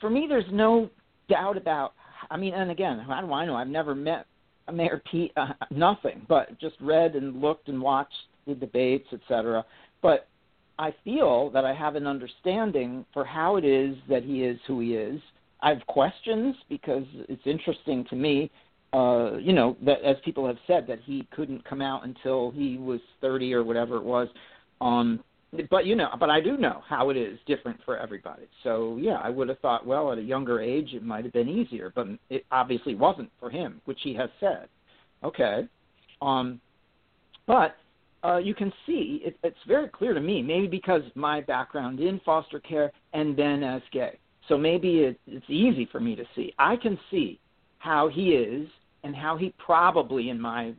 [0.00, 0.88] For me, there's no
[1.30, 1.94] doubt about.
[2.30, 3.56] I mean, and again, how do I know?
[3.56, 4.26] I've never met
[4.70, 5.32] Mayor Pete.
[5.36, 8.12] Uh, nothing, but just read and looked and watched
[8.46, 9.64] the debates, etc.
[10.02, 10.28] But
[10.78, 14.80] I feel that I have an understanding for how it is that he is who
[14.80, 15.20] he is.
[15.62, 18.50] I have questions because it's interesting to me,
[18.92, 22.78] uh, you know, that as people have said that he couldn't come out until he
[22.78, 24.28] was 30 or whatever it was.
[24.80, 25.20] Um,
[25.68, 28.44] but you know, but I do know how it is different for everybody.
[28.62, 31.48] So yeah, I would have thought, well, at a younger age, it might have been
[31.48, 34.68] easier, but it obviously wasn't for him, which he has said.
[35.24, 35.66] Okay,
[36.22, 36.60] um,
[37.46, 37.76] but
[38.22, 40.40] uh, you can see it, it's very clear to me.
[40.40, 45.48] Maybe because my background in foster care and then as gay, so maybe it, it's
[45.48, 46.54] easy for me to see.
[46.58, 47.40] I can see
[47.78, 48.68] how he is
[49.02, 50.74] and how he probably, in my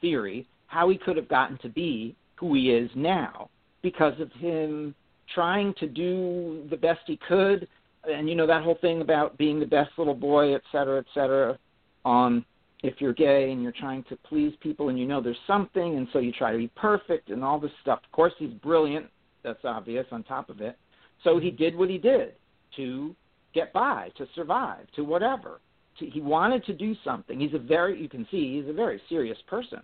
[0.00, 3.50] theory, how he could have gotten to be who he is now
[3.82, 4.94] because of him
[5.34, 7.68] trying to do the best he could.
[8.04, 11.06] And you know that whole thing about being the best little boy et cetera et
[11.12, 11.58] cetera
[12.06, 12.46] um
[12.82, 16.08] if you're gay and you're trying to please people and you know there's something and
[16.12, 18.00] so you try to be perfect and all this stuff.
[18.02, 19.06] Of course he's brilliant.
[19.44, 20.78] That's obvious on top of it.
[21.24, 22.32] So he did what he did
[22.76, 23.14] to
[23.54, 25.60] get by to survive to whatever.
[25.98, 27.38] To, he wanted to do something.
[27.38, 29.80] He's a very you can see he's a very serious person.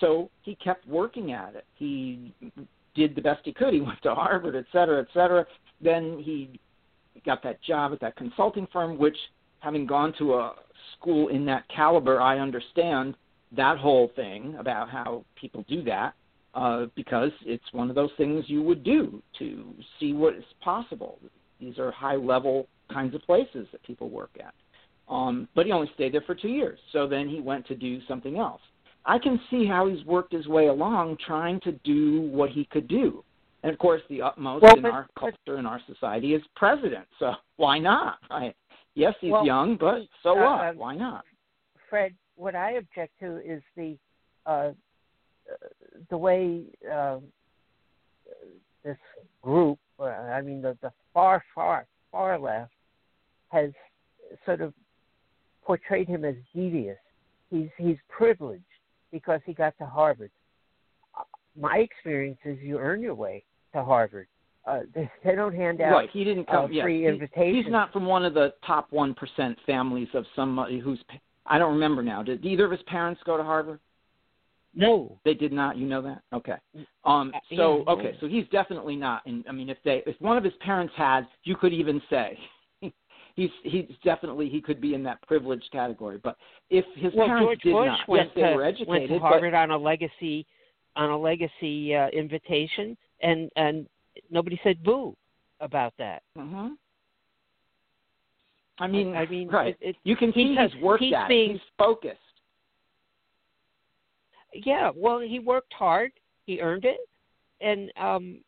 [0.00, 1.64] So he kept working at it.
[1.74, 2.32] He
[2.96, 3.74] did the best he could.
[3.74, 5.46] He went to Harvard, et cetera, et cetera.
[5.80, 6.58] Then he
[7.24, 9.16] got that job at that consulting firm, which,
[9.60, 10.54] having gone to a
[10.96, 13.14] school in that caliber, I understand
[13.56, 16.14] that whole thing about how people do that
[16.54, 21.18] uh, because it's one of those things you would do to see what is possible.
[21.60, 24.54] These are high level kinds of places that people work at.
[25.08, 26.78] Um, but he only stayed there for two years.
[26.92, 28.60] So then he went to do something else.
[29.06, 32.88] I can see how he's worked his way along trying to do what he could
[32.88, 33.24] do.
[33.62, 37.06] And of course, the utmost well, in but, our culture and our society is president.
[37.18, 38.18] So why not?
[38.28, 38.54] Right?
[38.94, 40.64] Yes, he's well, young, but so uh, what?
[40.64, 41.24] uh, why not?
[41.88, 43.96] Fred, what I object to is the
[44.44, 44.72] uh,
[46.10, 47.18] the way uh,
[48.84, 48.96] this
[49.42, 52.72] group, uh, I mean the, the far, far, far left,
[53.48, 53.70] has
[54.44, 54.72] sort of
[55.64, 56.98] portrayed him as devious.
[57.50, 58.64] He's he's privileged
[59.16, 60.30] because he got to Harvard.
[61.58, 64.28] My experience is you earn your way to Harvard.
[64.66, 66.10] Uh, they, they don't hand out right.
[66.12, 66.66] He didn't come.
[66.66, 67.64] uh, yeah, free he, invitations.
[67.64, 70.98] He's not from one of the top one percent families of somebody who's.
[71.46, 72.22] I don't remember now.
[72.22, 73.80] Did either of his parents go to Harvard?
[74.74, 75.78] No, they did not.
[75.78, 76.22] You know that?
[76.34, 76.56] Okay.
[77.04, 77.32] Um.
[77.34, 78.16] Uh, So okay.
[78.20, 79.22] So he's definitely not.
[79.24, 82.38] And I mean, if they, if one of his parents had, you could even say
[83.36, 86.18] he's he's definitely he could be in that privileged category.
[86.22, 86.36] But
[86.70, 89.08] if his well, parents George did Bush not, went yes, they to, were educated, went
[89.08, 90.46] to Harvard on a legacy
[90.96, 93.86] on a legacy uh, invitation, and and
[94.30, 95.14] nobody said boo
[95.60, 96.22] about that.
[96.34, 96.68] But, uh-huh.
[98.78, 99.76] I mean, I, I mean, right?
[99.80, 101.28] It, it, you can see he's, he's worked he's at.
[101.28, 101.52] Being.
[101.52, 102.18] He's focused.
[104.52, 106.12] Yeah, well, he worked hard.
[106.46, 107.00] He earned it,
[107.60, 108.40] and um,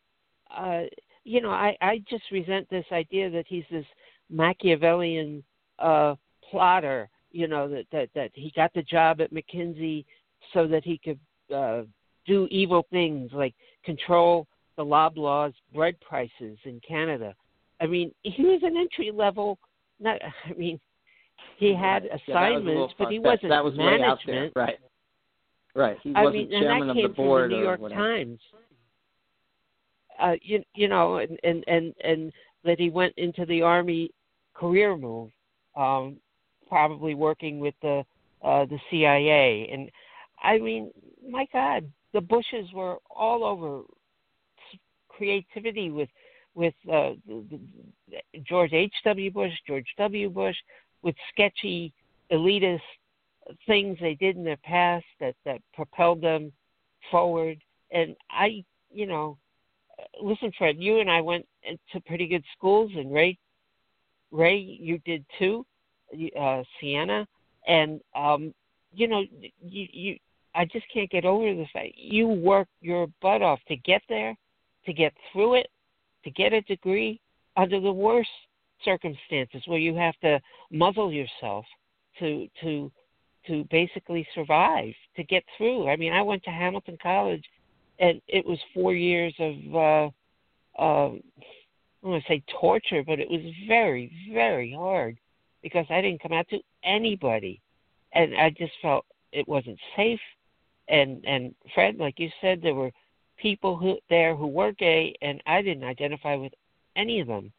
[0.57, 0.83] uh,
[1.25, 3.85] you know, I I just resent this idea that he's this
[4.31, 5.43] Machiavellian
[5.79, 6.15] uh,
[6.51, 7.09] plotter.
[7.31, 10.05] You know that that that he got the job at McKinsey
[10.53, 11.19] so that he could
[11.55, 11.83] uh,
[12.27, 17.35] do evil things like control the Loblaws bread prices in Canada.
[17.81, 19.59] I mean, he was an entry level.
[20.01, 20.81] Not, I mean,
[21.59, 22.21] he had Right.
[22.29, 23.99] assignments, yeah, but he wasn't that was out there.
[23.99, 24.53] management.
[24.57, 24.79] Right.
[25.75, 25.99] Right.
[26.03, 27.93] He I wasn't mean, and chairman that of came the board from the New York.
[27.93, 28.41] Times.
[30.21, 32.33] Uh, you you know, and and and and
[32.65, 34.11] that he went into the army
[34.59, 35.31] career move,
[35.77, 36.17] um,
[36.69, 38.05] probably working with the
[38.43, 39.69] uh, the CIA.
[39.73, 39.91] And
[40.43, 40.91] I mean,
[41.29, 43.83] my God, the Bushes were all over
[45.09, 46.09] creativity with
[46.55, 47.61] with uh, the, the,
[48.49, 48.93] George H.
[49.05, 49.31] W.
[49.31, 50.29] Bush, George W.
[50.29, 50.57] Bush,
[51.03, 51.93] with sketchy
[52.33, 52.81] elitist
[53.67, 56.53] things they did in their past that that propelled them
[57.11, 57.59] forward.
[57.91, 59.39] And I, you know,
[60.23, 61.47] listen, Fred, you and I went
[61.93, 63.39] to pretty good schools, and Ray,
[64.31, 65.65] Ray, you did too,
[66.39, 67.27] uh, Siena,
[67.67, 68.55] and um,
[68.93, 69.23] you know,
[69.63, 70.17] you you.
[70.55, 74.35] I just can't get over the fact you work your butt off to get there,
[74.87, 75.69] to get through it,
[76.25, 77.21] to get a degree
[77.57, 78.31] under the worst
[78.85, 81.65] circumstances where you have to muzzle yourself
[82.19, 82.91] to to
[83.47, 85.89] to basically survive to get through.
[85.89, 87.45] I mean, I went to Hamilton College,
[87.99, 90.13] and it was four years of
[90.79, 91.11] uh, uh,
[92.03, 95.19] I don't want to say torture, but it was very very hard
[95.63, 97.61] because I didn't come out to anybody,
[98.13, 100.21] and I just felt it wasn't safe.
[100.89, 102.93] And and Fred, like you said, there were
[103.37, 106.53] people who there who were gay, and I didn't identify with
[106.97, 107.53] any of them.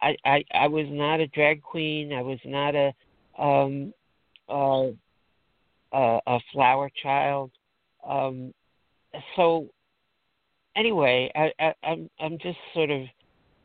[0.00, 2.12] I I, I was not a drag queen.
[2.12, 2.92] I was not a
[3.38, 3.92] um,
[4.48, 4.88] uh,
[5.92, 7.50] uh, a flower child.
[8.06, 8.52] Um,
[9.36, 9.68] so
[10.76, 13.02] anyway, I, I, I'm I'm just sort of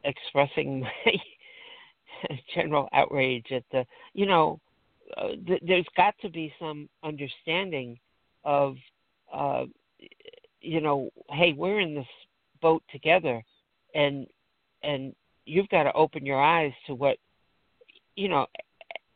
[0.07, 4.59] expressing my general outrage at the you know
[5.17, 7.97] uh, th- there's got to be some understanding
[8.43, 8.75] of
[9.33, 9.65] uh,
[10.61, 12.07] you know hey we're in this
[12.61, 13.43] boat together
[13.93, 14.25] and
[14.83, 15.13] and
[15.45, 17.17] you've got to open your eyes to what
[18.15, 18.45] you know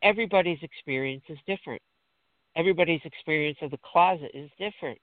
[0.02, 1.82] everybody's experience is different.
[2.56, 4.98] Everybody's experience of the closet is different.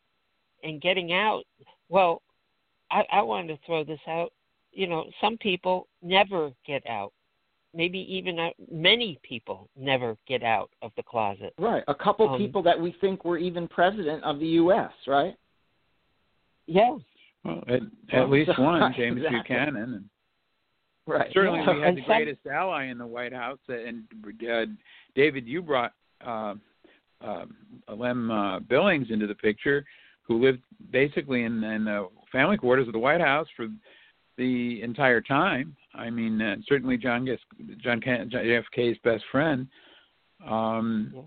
[0.64, 1.44] And getting out
[1.88, 2.22] well
[2.92, 4.32] i i wanted to throw this out
[4.80, 7.12] you know some people never get out
[7.74, 11.84] maybe even uh, many people never get out of the closet Right.
[11.88, 14.92] A couple Um, people that we think were even president of the U.S.
[15.06, 15.36] Right.
[16.66, 16.96] yeah
[17.44, 17.82] Well, at,
[18.14, 19.40] Well, at least so- one, James exactly.
[19.40, 19.76] Buchanan.
[19.96, 20.06] And
[21.08, 21.30] Right.
[21.34, 21.74] certainly, Yeah.
[21.74, 24.04] we had And the some- greatest ally in the White House, and
[24.50, 24.66] uh,
[25.16, 25.94] David, you brought
[26.26, 26.54] uh,
[27.22, 27.46] uh,
[27.96, 29.84] Lem uh, Billings into the picture,
[30.24, 30.62] who lived
[30.92, 33.68] basically in, in the family quarters of the White House for
[34.40, 35.76] the entire time.
[35.94, 37.44] I mean, uh, certainly John Gets,
[37.84, 39.68] John JFK's best friend.
[40.48, 41.22] Um, Yeah.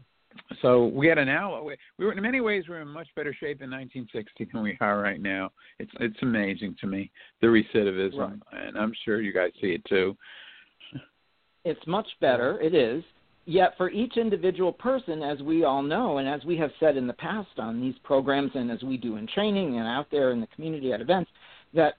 [0.62, 1.60] So we had an ally.
[1.60, 4.62] We- We were in many ways we were in much better shape in 1960 than
[4.62, 5.52] we are right now.
[5.78, 7.10] It's it's amazing to me
[7.42, 8.64] the recidivism, Right.
[8.64, 10.16] and I'm sure you guys see it too.
[11.64, 12.58] It's much better.
[12.60, 13.04] It is.
[13.44, 17.06] Yet for each individual person, as we all know, and as we have said in
[17.06, 20.40] the past on these programs, and as we do in training and out there in
[20.40, 21.30] the community at events,
[21.74, 21.96] that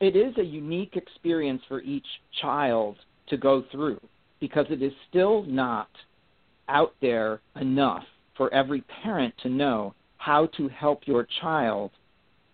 [0.00, 2.06] it is a unique experience for each
[2.40, 2.96] child
[3.28, 4.00] to go through
[4.40, 5.88] because it is still not
[6.68, 8.04] out there enough
[8.36, 11.90] for every parent to know how to help your child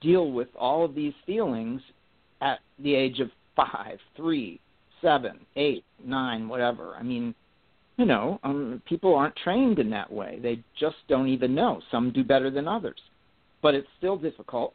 [0.00, 1.80] deal with all of these feelings
[2.40, 4.60] at the age of five, three,
[5.00, 6.94] seven, eight, nine, whatever.
[6.98, 7.34] I mean,
[7.96, 10.38] you know, um, people aren't trained in that way.
[10.42, 11.80] They just don't even know.
[11.90, 12.98] Some do better than others,
[13.62, 14.74] but it's still difficult.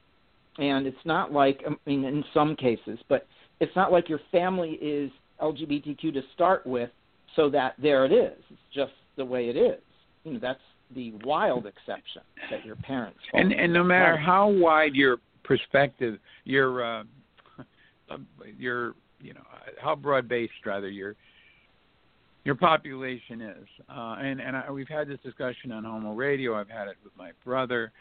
[0.58, 3.28] And it's not like, I mean, in some cases, but
[3.60, 6.90] it's not like your family is LGBTQ to start with,
[7.36, 8.38] so that there it is.
[8.50, 9.82] It's just the way it is.
[10.24, 10.60] You know, that's
[10.94, 13.20] the wild exception that your parents.
[13.34, 17.04] And and no matter how wide your perspective, your uh,
[18.58, 19.42] your you know
[19.82, 21.16] how broad based rather your
[22.44, 26.56] your population is, uh, and and I, we've had this discussion on Homo Radio.
[26.56, 27.92] I've had it with my brother,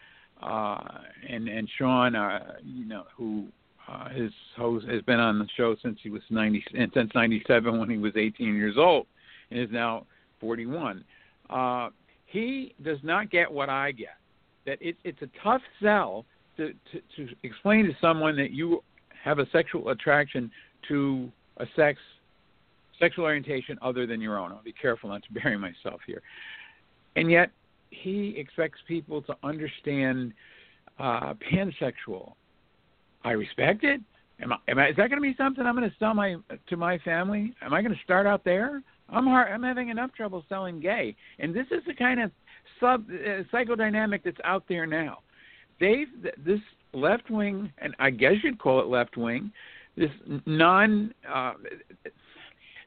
[0.43, 3.47] uh, and and Sean, uh, you know, who
[3.89, 7.79] uh, his host has been on the show since he was ninety since ninety seven
[7.79, 9.07] when he was eighteen years old,
[9.51, 10.07] and is now
[10.41, 11.05] forty one.
[11.51, 11.91] Uh,
[12.27, 14.17] he does not get what I get.
[14.67, 16.25] That it, it's a tough sell
[16.57, 18.83] to, to to explain to someone that you
[19.23, 20.51] have a sexual attraction
[20.89, 21.99] to a sex
[22.99, 24.53] sexual orientation other than your own.
[24.53, 26.23] I'll be careful not to bury myself here.
[27.17, 27.51] And yet
[28.03, 30.33] he expects people to understand
[30.99, 32.33] uh, pansexual.
[33.25, 34.01] I respect it.
[34.41, 36.37] Am I, am I, is that going to be something I'm going to sell my
[36.69, 37.55] to my family?
[37.63, 38.83] Am I going to start out there?
[39.09, 42.31] I'm hard, I'm having enough trouble selling gay, and this is the kind of
[42.81, 45.19] sub uh, psychodynamic that's out there now.
[45.79, 46.09] They've
[46.45, 46.61] this
[46.93, 49.53] left wing, and I guess you'd call it left wing,
[49.97, 50.11] this
[50.47, 51.15] non.
[51.33, 51.53] Uh,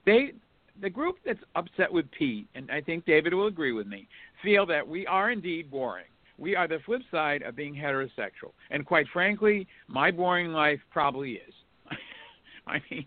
[0.06, 0.34] they
[0.82, 4.08] the group that's upset with Pete, and I think David will agree with me,
[4.44, 6.06] feel that we are indeed boring.
[6.38, 11.34] We are the flip side of being heterosexual, and quite frankly, my boring life probably
[11.34, 11.54] is.
[12.68, 13.06] I mean,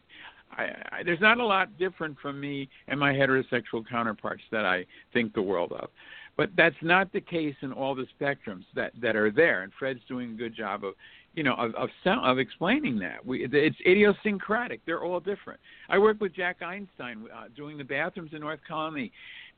[0.53, 4.85] I, I, there's not a lot different from me and my heterosexual counterparts that I
[5.13, 5.91] think the world of.
[6.37, 10.01] But that's not the case in all the spectrums that that are there, and Fred's
[10.09, 10.95] doing a good job of,
[11.35, 13.25] you know, of of, sound, of explaining that.
[13.25, 14.81] We, it's idiosyncratic.
[14.87, 15.61] They're all different.
[15.89, 19.11] I worked with Jack Einstein uh, doing the bathrooms in North Colonie.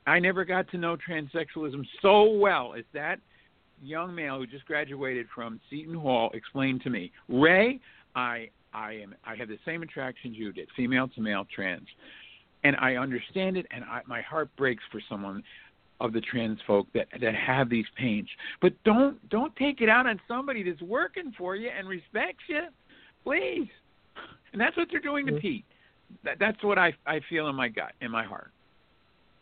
[0.05, 3.19] I never got to know transsexualism so well as that
[3.81, 7.11] young male who just graduated from Seton Hall explained to me.
[7.27, 7.79] Ray,
[8.15, 11.87] I I am I have the same attractions you did, female to male trans,
[12.63, 15.43] and I understand it, and I, my heart breaks for someone
[16.03, 18.27] of the trans folk that that have these pains.
[18.61, 22.63] But don't don't take it out on somebody that's working for you and respects you,
[23.23, 23.69] please.
[24.51, 25.41] And that's what they're doing to Mhm.
[25.41, 25.65] Pete.
[26.23, 28.51] That, that's what I I feel in my gut, in my heart.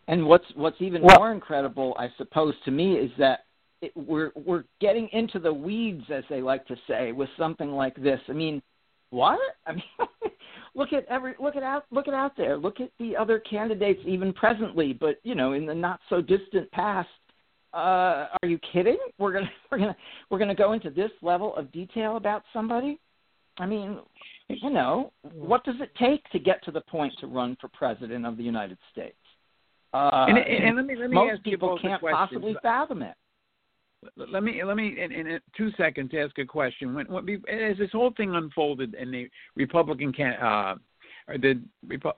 [0.07, 3.45] And what's what's even Well- more incredible, I suppose, to me, is that
[3.81, 7.95] it, we're we're getting into the weeds, as they like to say, with something like
[7.95, 8.21] this.
[8.29, 8.61] I mean,
[9.11, 9.39] what?
[9.67, 9.83] I mean,
[10.75, 12.57] look at every look at out look at out there.
[12.57, 16.69] Look at the other candidates, even presently, but you know, in the not so distant
[16.71, 17.09] past.
[17.73, 18.97] Uh, are you kidding?
[19.17, 19.95] We're gonna we're gonna
[20.29, 22.99] we're gonna go into this level of detail about somebody.
[23.59, 23.99] I mean,
[24.49, 28.25] you know, what does it take to get to the point to run for president
[28.25, 29.15] of the United States?
[29.93, 32.55] Uh, and, and, and let me let me most ask you people both can't possibly
[32.61, 33.15] fathom it.
[34.15, 36.93] Let me let me in, in two seconds ask a question.
[36.93, 40.75] When, when as this whole thing unfolded and the Republican can uh,
[41.27, 41.61] or the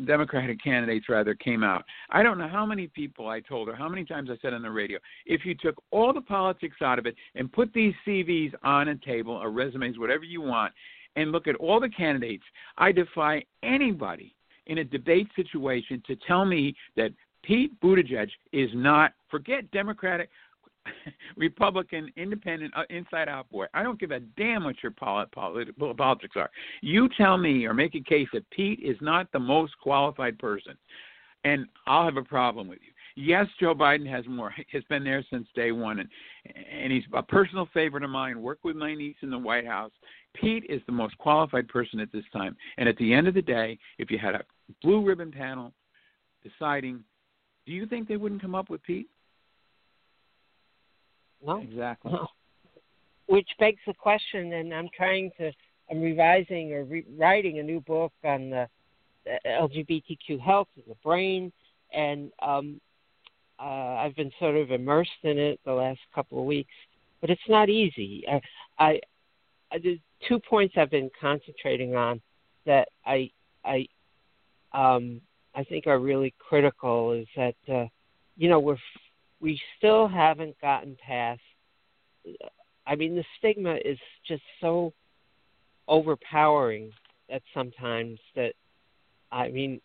[0.06, 3.90] Democratic candidates rather came out, I don't know how many people I told or how
[3.90, 7.06] many times I said on the radio, if you took all the politics out of
[7.06, 10.74] it and put these CVs on a table or resumes, whatever you want,
[11.16, 12.46] and look at all the candidates,
[12.78, 14.34] I defy anybody
[14.68, 17.12] in a debate situation to tell me that
[17.44, 20.30] Pete Buttigieg is not forget Democratic
[21.38, 23.66] Republican, independent, uh, inside out boy.
[23.74, 26.50] I don't give a damn what your polit- polit- politics are.
[26.82, 30.78] You tell me or make a case that Pete is not the most qualified person,
[31.44, 32.92] and I'll have a problem with you.
[33.16, 34.54] Yes, Joe Biden has more.
[34.72, 36.10] Has been there since day one, and
[36.72, 38.42] and he's a personal favorite of mine.
[38.42, 39.92] Worked with my niece in the White House.
[40.34, 42.56] Pete is the most qualified person at this time.
[42.78, 44.44] And at the end of the day, if you had a
[44.82, 45.74] blue ribbon panel
[46.42, 47.04] deciding,
[47.68, 49.08] do you think they wouldn't come up with Pete?
[51.46, 52.12] No, exactly.
[52.12, 52.28] No.
[53.28, 55.52] Which begs the question, and I'm trying to,
[55.90, 56.86] I'm revising or
[57.18, 58.68] writing a new book on the,
[59.26, 61.52] the LGBTQ health of the brain,
[61.94, 62.80] and um,
[63.60, 66.74] uh, I've been sort of immersed in it the last couple of weeks,
[67.22, 68.24] but it's not easy.
[68.30, 68.42] I,
[68.78, 69.02] I,
[69.72, 72.22] I the two points I've been concentrating on
[72.66, 73.32] that I,
[73.66, 73.88] I,
[74.74, 75.22] um,
[75.56, 77.86] I think are really critical is that, uh,
[78.38, 78.78] you know, we're
[79.44, 81.42] we still haven't gotten past.
[82.88, 84.94] I mean, the stigma is just so
[85.90, 86.92] overpowering
[87.30, 88.54] that sometimes that
[89.34, 89.82] I mean,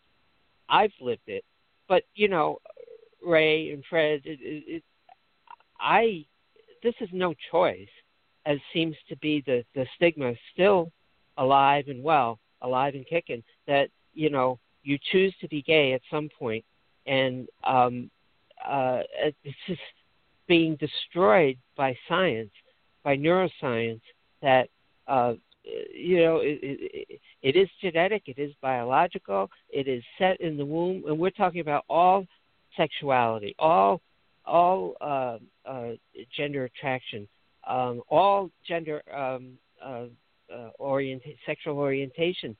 [0.69, 1.43] I've lived it,
[1.89, 2.59] but you know,
[3.25, 4.83] Ray and Fred, it, it, it,
[5.77, 6.25] I
[6.81, 7.89] this is no choice,
[8.45, 10.89] as seems to be the the stigma still
[11.37, 13.43] alive and well, alive and kicking.
[13.67, 16.63] That you know you choose to be gay at some point,
[17.05, 18.09] and um,
[18.65, 19.81] uh, it's just
[20.47, 22.51] being destroyed by science,
[23.03, 24.01] by neuroscience.
[24.41, 24.69] That
[25.07, 25.33] uh,
[25.93, 30.65] you know, it, it, it is genetic, it is biological, it is set in the
[30.65, 32.25] womb, and we're talking about all
[32.77, 34.01] sexuality, all
[34.45, 35.37] all uh,
[35.69, 35.91] uh,
[36.35, 37.27] gender attraction,
[37.67, 40.05] um, all gender um, uh,
[40.53, 42.55] uh, orienta- sexual orientation,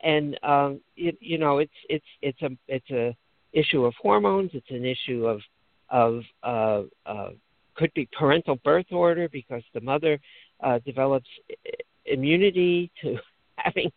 [0.00, 3.14] and um, it, you know it's it's it's a it's a
[3.54, 4.50] issue of hormones.
[4.52, 5.40] It's an issue of
[5.90, 7.30] of uh, uh,
[7.74, 10.18] could be parental birth order because the mother
[10.62, 11.28] uh, develops
[12.06, 13.16] immunity to
[13.56, 13.90] having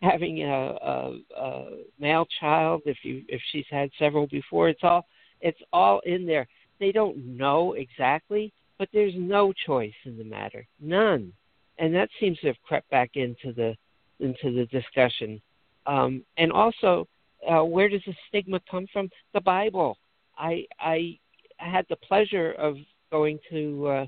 [0.00, 1.64] having a, a, a
[1.98, 4.68] male child if you if she's had several before.
[4.68, 5.06] It's all
[5.40, 6.46] it's all in there.
[6.78, 11.32] They don't know exactly, but there's no choice in the matter, none,
[11.78, 13.76] and that seems to have crept back into the
[14.20, 15.40] into the discussion.
[15.86, 17.08] Um, and also,
[17.48, 19.08] uh, where does the stigma come from?
[19.34, 19.96] The Bible.
[20.36, 21.18] I I
[21.58, 22.76] had the pleasure of
[23.10, 24.06] going to uh,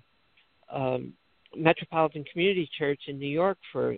[0.71, 1.13] um,
[1.57, 3.97] Metropolitan Community Church in New York for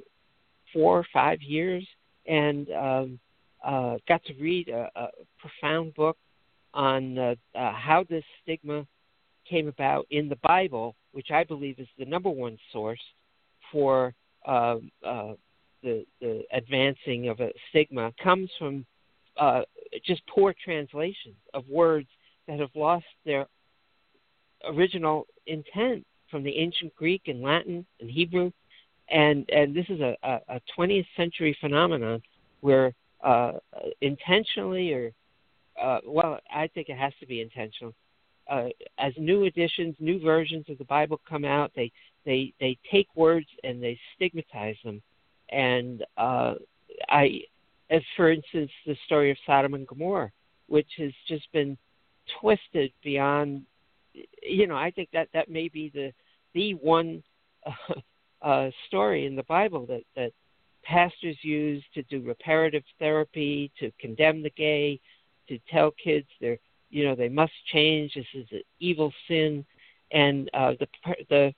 [0.72, 1.86] four or five years,
[2.26, 3.18] and um,
[3.64, 5.08] uh, got to read a, a
[5.38, 6.16] profound book
[6.72, 8.86] on uh, uh, how this stigma
[9.48, 13.00] came about in the Bible, which I believe is the number one source
[13.70, 14.14] for
[14.46, 14.76] uh,
[15.06, 15.34] uh,
[15.82, 18.84] the, the advancing of a stigma, comes from
[19.38, 19.62] uh,
[20.04, 22.08] just poor translations of words
[22.46, 23.46] that have lost their
[24.66, 28.50] original intent from the ancient Greek and Latin and Hebrew,
[29.08, 32.22] and and this is a, a, 20th century phenomenon
[32.60, 33.52] where uh,
[34.00, 35.12] intentionally or
[35.80, 37.94] uh, well, I think it has to be intentional.
[38.48, 38.68] Uh,
[38.98, 41.90] as new editions, new versions of the Bible come out, they
[42.24, 45.02] they they take words and they stigmatize them,
[45.50, 46.54] and uh,
[47.08, 47.42] I,
[47.90, 50.30] as for instance, the story of Sodom and Gomorrah,
[50.68, 51.76] which has just been
[52.40, 53.62] twisted beyond
[54.42, 56.12] you know i think that that may be the
[56.54, 57.22] the one
[57.66, 57.94] uh,
[58.42, 60.32] uh story in the bible that that
[60.84, 65.00] pastors use to do reparative therapy to condemn the gay
[65.48, 66.58] to tell kids they're
[66.90, 69.64] you know they must change this is an evil sin.
[70.12, 70.86] And uh the
[71.28, 71.54] the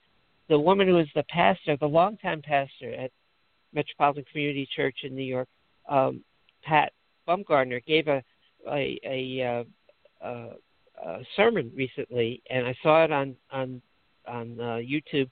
[0.49, 3.11] the woman who is the pastor the longtime pastor at
[3.73, 5.49] metropolitan community church in new york
[5.89, 6.23] um
[6.63, 6.93] pat
[7.29, 8.23] bumgardner gave a
[8.69, 9.65] a, a
[10.23, 10.55] uh, uh,
[11.05, 13.81] uh, sermon recently, and I saw it on on
[14.27, 15.31] on uh, YouTube,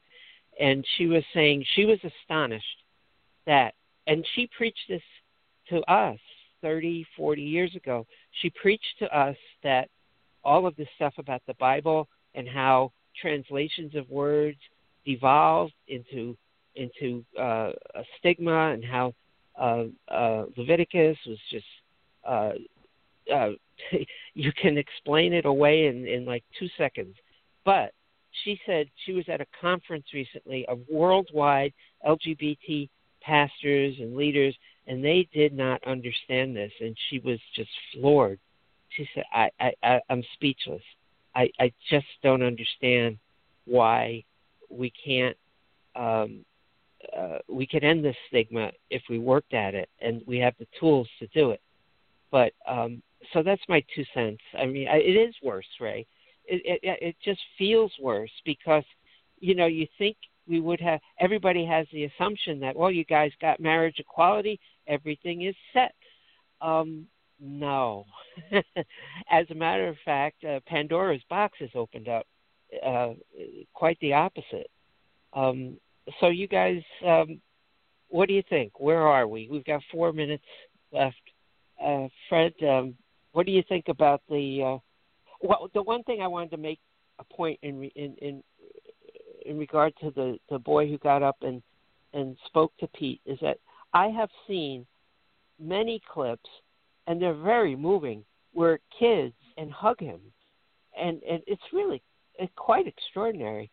[0.60, 2.84] and she was saying she was astonished
[3.46, 3.74] that,
[4.06, 5.02] and she preached this
[5.70, 6.18] to us
[6.62, 8.06] 30, 40 years ago.
[8.40, 9.88] She preached to us that
[10.44, 14.58] all of this stuff about the Bible and how translations of words
[15.04, 16.36] devolved into
[16.76, 19.14] into uh, a stigma and how
[19.58, 21.64] uh, uh, Leviticus was just
[22.26, 22.52] uh,
[23.32, 23.50] uh,
[24.34, 27.14] you can explain it away in, in like two seconds.
[27.64, 27.92] But
[28.42, 31.72] she said she was at a conference recently of worldwide
[32.06, 32.88] LGBT
[33.22, 34.54] pastors and leaders,
[34.86, 38.38] and they did not understand this, and she was just floored.
[38.90, 40.82] She said, "I, I, I I'm speechless.
[41.34, 43.18] I, I just don't understand
[43.64, 44.24] why
[44.68, 45.36] we can't
[45.96, 46.44] um,
[47.16, 50.66] uh, we could end this stigma if we worked at it, and we have the
[50.78, 51.60] tools to do it.
[52.30, 53.02] But um,
[53.32, 54.42] so that's my two cents.
[54.58, 56.06] I mean, I, it is worse, Ray.
[56.46, 58.84] It, it it just feels worse because
[59.38, 63.30] you know you think we would have everybody has the assumption that well you guys
[63.40, 65.94] got marriage equality everything is set
[66.60, 67.06] um
[67.40, 68.04] no
[69.30, 72.26] as a matter of fact uh, pandora's box has opened up
[72.84, 73.12] uh
[73.72, 74.70] quite the opposite
[75.32, 75.76] um
[76.20, 77.40] so you guys um
[78.08, 78.78] what do you think?
[78.78, 79.48] Where are we?
[79.50, 80.44] We've got 4 minutes
[80.92, 81.16] left.
[81.82, 82.94] Uh fred um
[83.32, 84.78] what do you think about the uh
[85.42, 86.78] well the one thing i wanted to make
[87.18, 88.42] a point in in in
[89.44, 91.62] in regard to the the boy who got up and
[92.12, 93.58] and spoke to Pete is that
[93.92, 94.86] I have seen
[95.60, 96.48] many clips
[97.06, 100.20] and they're very moving where kids and hug him.
[100.98, 102.02] And and it's really
[102.38, 103.70] it's quite extraordinary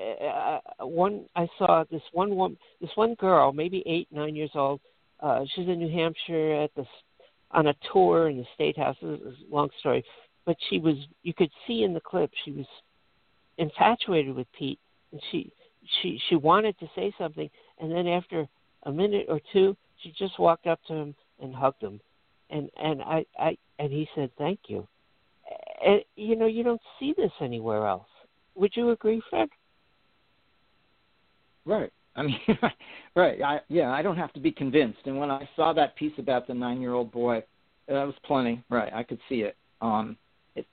[0.00, 4.80] uh, one I saw this one woman this one girl maybe 8 9 years old
[5.20, 6.86] uh she's in New Hampshire at the
[7.52, 8.96] on a tour in the state house.
[9.02, 10.04] This is a long story.
[10.44, 12.66] But she was you could see in the clip she was
[13.58, 14.80] infatuated with Pete
[15.12, 15.52] and she
[16.00, 18.48] she she wanted to say something and then after
[18.84, 22.00] a minute or two she just walked up to him and hugged him.
[22.50, 24.88] And and i i and he said thank you.
[25.84, 28.08] And you know you don't see this anywhere else.
[28.54, 29.48] Would you agree fred
[31.64, 32.38] right i mean
[33.16, 36.12] right i yeah i don't have to be convinced and when i saw that piece
[36.18, 37.42] about the nine year old boy
[37.88, 40.16] that was plenty right i could see it um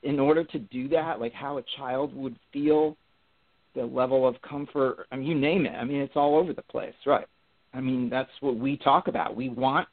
[0.04, 2.98] in order to do that like how a child would feel
[3.76, 5.08] the level of comfort.
[5.12, 5.74] I mean, you name it.
[5.76, 7.28] I mean, it's all over the place, right?
[7.74, 9.36] I mean, that's what we talk about.
[9.36, 9.88] We want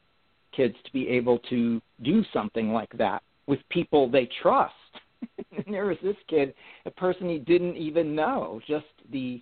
[0.55, 4.73] kids to be able to do something like that with people they trust.
[5.51, 6.53] and there was this kid,
[6.85, 8.59] a person he didn't even know.
[8.67, 9.41] Just the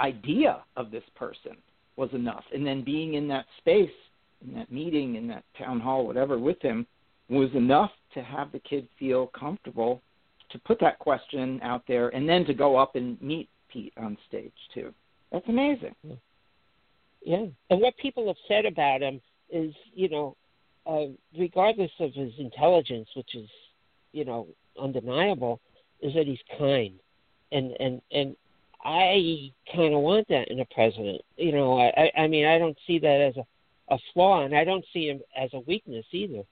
[0.00, 1.56] idea of this person
[1.96, 2.44] was enough.
[2.52, 3.90] And then being in that space,
[4.46, 6.86] in that meeting, in that town hall, whatever, with him
[7.28, 10.00] was enough to have the kid feel comfortable
[10.50, 14.16] to put that question out there and then to go up and meet Pete on
[14.28, 14.92] stage too.
[15.32, 15.94] That's amazing.
[17.24, 19.20] Yeah, and what people have said about him
[19.50, 20.36] is, you know,
[20.86, 23.48] uh, regardless of his intelligence, which is,
[24.12, 24.46] you know,
[24.80, 25.60] undeniable,
[26.00, 26.94] is that he's kind,
[27.50, 28.36] and and and
[28.84, 31.22] I kind of want that in a president.
[31.36, 33.46] You know, I I mean I don't see that as a
[33.88, 36.42] a flaw, and I don't see him as a weakness either.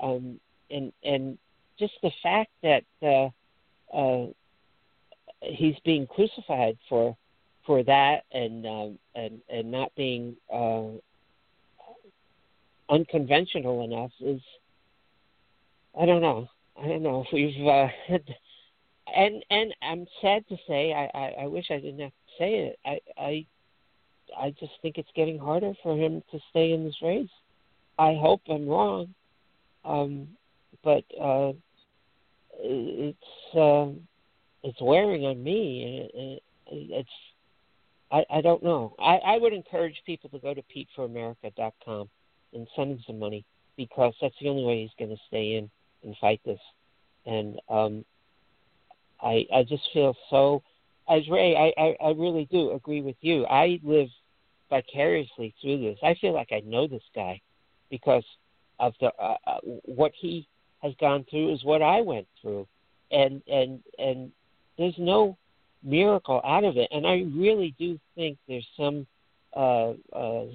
[0.00, 0.40] Um,
[0.70, 1.38] and and
[1.78, 4.26] just the fact that uh, uh,
[5.40, 7.16] he's being crucified for
[7.66, 10.84] for that and um, and and not being uh,
[12.90, 14.40] unconventional enough is
[15.98, 16.48] I don't know
[16.80, 17.88] I don't know if we've uh,
[19.06, 22.54] and and I'm sad to say I, I I wish I didn't have to say
[22.54, 23.46] it I I
[24.38, 27.28] I just think it's getting harder for him to stay in this race.
[27.98, 29.14] I hope I'm wrong,
[29.84, 30.28] um,
[30.82, 31.52] but uh,
[32.58, 33.56] it's.
[33.56, 33.90] Uh,
[34.64, 36.10] it's wearing on me.
[36.14, 37.08] It, it, it's
[38.10, 38.94] I, I don't know.
[38.98, 42.08] I, I would encourage people to go to PeteForAmerica.com
[42.54, 43.44] and send him some money
[43.76, 45.70] because that's the only way he's going to stay in
[46.02, 46.60] and fight this.
[47.26, 48.04] And um,
[49.24, 50.62] I I just feel so.
[51.08, 53.46] As Ray, I, I I really do agree with you.
[53.46, 54.08] I live
[54.70, 55.98] vicariously through this.
[56.02, 57.40] I feel like I know this guy
[57.90, 58.24] because
[58.78, 60.46] of the uh, uh, what he
[60.82, 62.66] has gone through is what I went through,
[63.10, 64.30] and and and
[64.78, 65.36] there's no
[65.84, 66.88] miracle out of it.
[66.90, 69.06] And I really do think there's some,
[69.54, 70.46] uh, uh,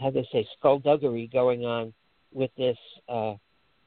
[0.00, 1.92] how do they say, skullduggery going on
[2.32, 2.78] with this
[3.08, 3.34] uh,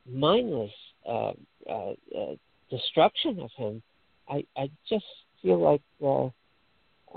[0.07, 0.71] mindless
[1.07, 1.31] uh,
[1.69, 2.35] uh, uh,
[2.69, 3.81] destruction of him.
[4.27, 5.05] I I just
[5.41, 6.25] feel like uh,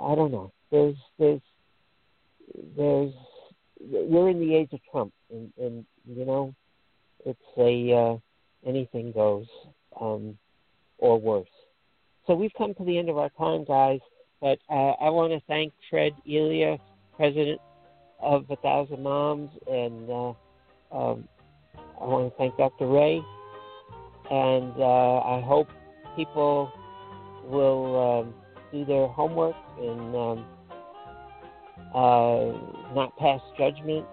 [0.00, 0.52] I don't know.
[0.70, 1.40] There's there's
[2.76, 3.12] there's
[3.80, 6.54] we're in the age of Trump, and, and you know,
[7.24, 9.46] it's a uh, anything goes,
[10.00, 10.36] um,
[10.98, 11.48] or worse.
[12.26, 14.00] So we've come to the end of our time, guys.
[14.40, 16.78] But uh, I want to thank Fred Elia,
[17.16, 17.60] president
[18.20, 20.28] of A Thousand Moms, and uh,
[20.92, 21.28] um,
[22.00, 22.86] I want to thank Dr.
[22.86, 23.20] Ray.
[24.30, 25.68] And uh, I hope
[26.14, 26.70] people
[27.48, 28.34] will um,
[28.72, 30.44] do their homework and um,
[31.94, 34.06] uh, not pass judgment.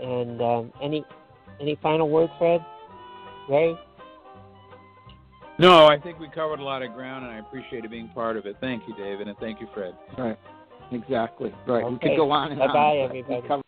[0.00, 1.04] And um, any
[1.60, 2.64] any final word, Fred?
[3.48, 3.74] Ray?
[5.58, 8.44] No, I think we covered a lot of ground, and I appreciated being part of
[8.44, 8.56] it.
[8.60, 9.94] Thank you, David, and thank you, Fred.
[10.18, 10.38] Right.
[10.92, 11.52] Exactly.
[11.66, 11.90] Right.
[11.90, 13.08] We could go on and Bye-bye, on.
[13.08, 13.48] but we everybody.
[13.48, 13.65] covered